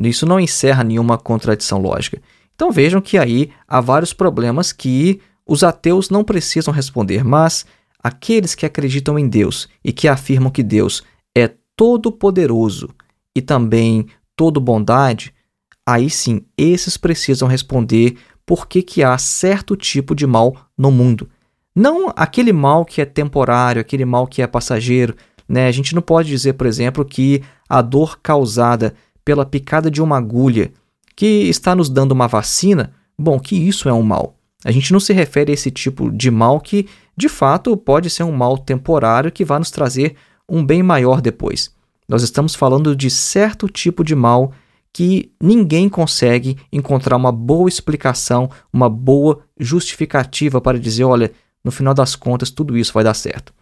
Isso 0.00 0.24
não 0.24 0.40
encerra 0.40 0.82
nenhuma 0.82 1.18
contradição 1.18 1.78
lógica. 1.78 2.22
Então 2.54 2.72
vejam 2.72 3.02
que 3.02 3.18
aí 3.18 3.50
há 3.68 3.78
vários 3.78 4.14
problemas 4.14 4.72
que 4.72 5.20
os 5.46 5.62
ateus 5.62 6.08
não 6.08 6.24
precisam 6.24 6.72
responder, 6.72 7.22
mas 7.22 7.66
aqueles 8.02 8.54
que 8.54 8.64
acreditam 8.64 9.18
em 9.18 9.28
Deus 9.28 9.68
e 9.84 9.92
que 9.92 10.08
afirmam 10.08 10.50
que 10.50 10.62
Deus 10.62 11.02
é 11.36 11.50
todo-poderoso 11.76 12.88
e 13.36 13.42
também 13.42 14.06
todo 14.34 14.58
bondade, 14.60 15.34
aí 15.86 16.08
sim, 16.08 16.46
esses 16.56 16.96
precisam 16.96 17.46
responder 17.46 18.16
por 18.46 18.66
que, 18.66 18.82
que 18.82 19.02
há 19.02 19.16
certo 19.18 19.76
tipo 19.76 20.14
de 20.14 20.26
mal 20.26 20.56
no 20.76 20.90
mundo. 20.90 21.28
Não 21.74 22.12
aquele 22.14 22.52
mal 22.52 22.84
que 22.84 23.00
é 23.00 23.04
temporário, 23.04 23.80
aquele 23.80 24.04
mal 24.04 24.26
que 24.26 24.42
é 24.42 24.46
passageiro. 24.46 25.16
Né? 25.48 25.66
A 25.66 25.72
gente 25.72 25.94
não 25.94 26.02
pode 26.02 26.28
dizer, 26.28 26.52
por 26.54 26.66
exemplo, 26.66 27.04
que 27.04 27.42
a 27.68 27.82
dor 27.82 28.18
causada 28.22 28.94
pela 29.24 29.44
picada 29.44 29.90
de 29.90 30.02
uma 30.02 30.18
agulha 30.18 30.72
que 31.16 31.48
está 31.48 31.74
nos 31.74 31.88
dando 31.88 32.12
uma 32.12 32.28
vacina, 32.28 32.92
bom, 33.18 33.38
que 33.40 33.56
isso 33.56 33.88
é 33.88 33.92
um 33.92 34.02
mal. 34.02 34.36
A 34.64 34.70
gente 34.70 34.92
não 34.92 35.00
se 35.00 35.12
refere 35.12 35.52
a 35.52 35.54
esse 35.54 35.70
tipo 35.70 36.10
de 36.10 36.30
mal 36.30 36.60
que, 36.60 36.88
de 37.16 37.28
fato, 37.28 37.76
pode 37.76 38.08
ser 38.08 38.22
um 38.22 38.32
mal 38.32 38.56
temporário 38.56 39.32
que 39.32 39.44
vai 39.44 39.58
nos 39.58 39.70
trazer 39.70 40.16
um 40.48 40.64
bem 40.64 40.82
maior 40.82 41.20
depois. 41.20 41.72
Nós 42.08 42.22
estamos 42.22 42.54
falando 42.54 42.94
de 42.94 43.10
certo 43.10 43.66
tipo 43.66 44.04
de 44.04 44.14
mal 44.14 44.52
que 44.94 45.32
ninguém 45.42 45.88
consegue 45.88 46.56
encontrar 46.72 47.16
uma 47.16 47.32
boa 47.32 47.68
explicação, 47.68 48.48
uma 48.72 48.88
boa 48.88 49.40
justificativa 49.58 50.60
para 50.60 50.78
dizer, 50.78 51.02
olha, 51.02 51.32
no 51.64 51.72
final 51.72 51.92
das 51.92 52.14
contas 52.14 52.48
tudo 52.48 52.78
isso 52.78 52.92
vai 52.92 53.02
dar 53.02 53.14
certo. 53.14 53.52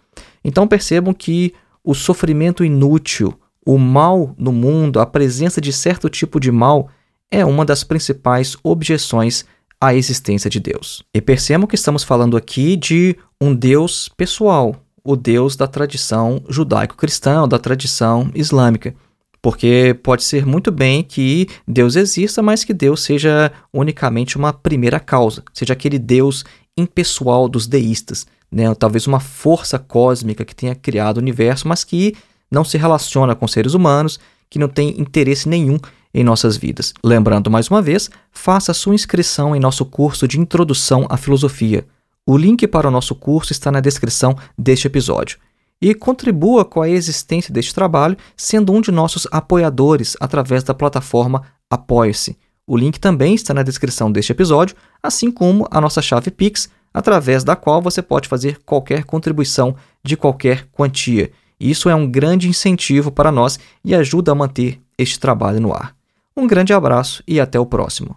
Então 0.44 0.68
percebam 0.68 1.14
que 1.14 1.54
o 1.82 1.94
sofrimento 1.94 2.62
inútil, 2.62 3.34
o 3.64 3.78
mal 3.78 4.34
no 4.36 4.52
mundo, 4.52 5.00
a 5.00 5.06
presença 5.06 5.58
de 5.58 5.72
certo 5.72 6.10
tipo 6.10 6.38
de 6.38 6.52
mal 6.52 6.90
é 7.30 7.42
uma 7.46 7.64
das 7.64 7.82
principais 7.82 8.54
objeções 8.62 9.46
à 9.80 9.94
existência 9.94 10.50
de 10.50 10.60
Deus. 10.60 11.02
E 11.14 11.20
percebam 11.22 11.66
que 11.66 11.76
estamos 11.76 12.04
falando 12.04 12.36
aqui 12.36 12.76
de 12.76 13.16
um 13.40 13.54
Deus 13.54 14.10
pessoal, 14.10 14.76
o 15.02 15.16
Deus 15.16 15.56
da 15.56 15.66
tradição 15.66 16.44
judaico-cristã, 16.46 17.48
da 17.48 17.58
tradição 17.58 18.30
islâmica. 18.34 18.94
Porque 19.42 19.98
pode 20.04 20.22
ser 20.22 20.46
muito 20.46 20.70
bem 20.70 21.02
que 21.02 21.48
Deus 21.66 21.96
exista, 21.96 22.40
mas 22.40 22.62
que 22.62 22.72
Deus 22.72 23.02
seja 23.02 23.50
unicamente 23.72 24.36
uma 24.36 24.52
primeira 24.52 25.00
causa, 25.00 25.42
seja 25.52 25.72
aquele 25.72 25.98
Deus 25.98 26.44
impessoal 26.78 27.48
dos 27.48 27.66
deístas, 27.66 28.24
né? 28.50 28.72
talvez 28.76 29.08
uma 29.08 29.18
força 29.18 29.80
cósmica 29.80 30.44
que 30.44 30.54
tenha 30.54 30.76
criado 30.76 31.16
o 31.16 31.20
universo, 31.20 31.66
mas 31.66 31.82
que 31.82 32.14
não 32.48 32.64
se 32.64 32.78
relaciona 32.78 33.34
com 33.34 33.48
seres 33.48 33.74
humanos, 33.74 34.20
que 34.48 34.60
não 34.60 34.68
tem 34.68 35.00
interesse 35.00 35.48
nenhum 35.48 35.76
em 36.14 36.22
nossas 36.22 36.56
vidas. 36.56 36.94
Lembrando 37.02 37.50
mais 37.50 37.68
uma 37.68 37.82
vez, 37.82 38.08
faça 38.30 38.72
sua 38.72 38.94
inscrição 38.94 39.56
em 39.56 39.60
nosso 39.60 39.84
curso 39.84 40.28
de 40.28 40.38
Introdução 40.38 41.04
à 41.10 41.16
Filosofia. 41.16 41.84
O 42.24 42.36
link 42.36 42.64
para 42.68 42.86
o 42.86 42.90
nosso 42.92 43.14
curso 43.14 43.50
está 43.50 43.72
na 43.72 43.80
descrição 43.80 44.36
deste 44.56 44.86
episódio 44.86 45.38
e 45.82 45.92
contribua 45.92 46.64
com 46.64 46.80
a 46.80 46.88
existência 46.88 47.52
deste 47.52 47.74
trabalho 47.74 48.16
sendo 48.36 48.72
um 48.72 48.80
de 48.80 48.92
nossos 48.92 49.26
apoiadores 49.32 50.16
através 50.20 50.62
da 50.62 50.72
plataforma 50.72 51.42
Apoie-se. 51.68 52.38
O 52.64 52.76
link 52.76 53.00
também 53.00 53.34
está 53.34 53.52
na 53.52 53.64
descrição 53.64 54.12
deste 54.12 54.30
episódio, 54.30 54.76
assim 55.02 55.30
como 55.30 55.66
a 55.70 55.80
nossa 55.80 56.00
chave 56.00 56.30
Pix, 56.30 56.70
através 56.94 57.42
da 57.42 57.56
qual 57.56 57.82
você 57.82 58.00
pode 58.00 58.28
fazer 58.28 58.60
qualquer 58.64 59.04
contribuição 59.04 59.74
de 60.04 60.16
qualquer 60.16 60.68
quantia. 60.70 61.32
Isso 61.58 61.88
é 61.88 61.94
um 61.94 62.08
grande 62.08 62.48
incentivo 62.48 63.10
para 63.10 63.32
nós 63.32 63.58
e 63.84 63.94
ajuda 63.94 64.32
a 64.32 64.34
manter 64.34 64.80
este 64.96 65.18
trabalho 65.18 65.60
no 65.60 65.72
ar. 65.72 65.94
Um 66.36 66.46
grande 66.46 66.72
abraço 66.72 67.22
e 67.26 67.40
até 67.40 67.58
o 67.58 67.66
próximo. 67.66 68.16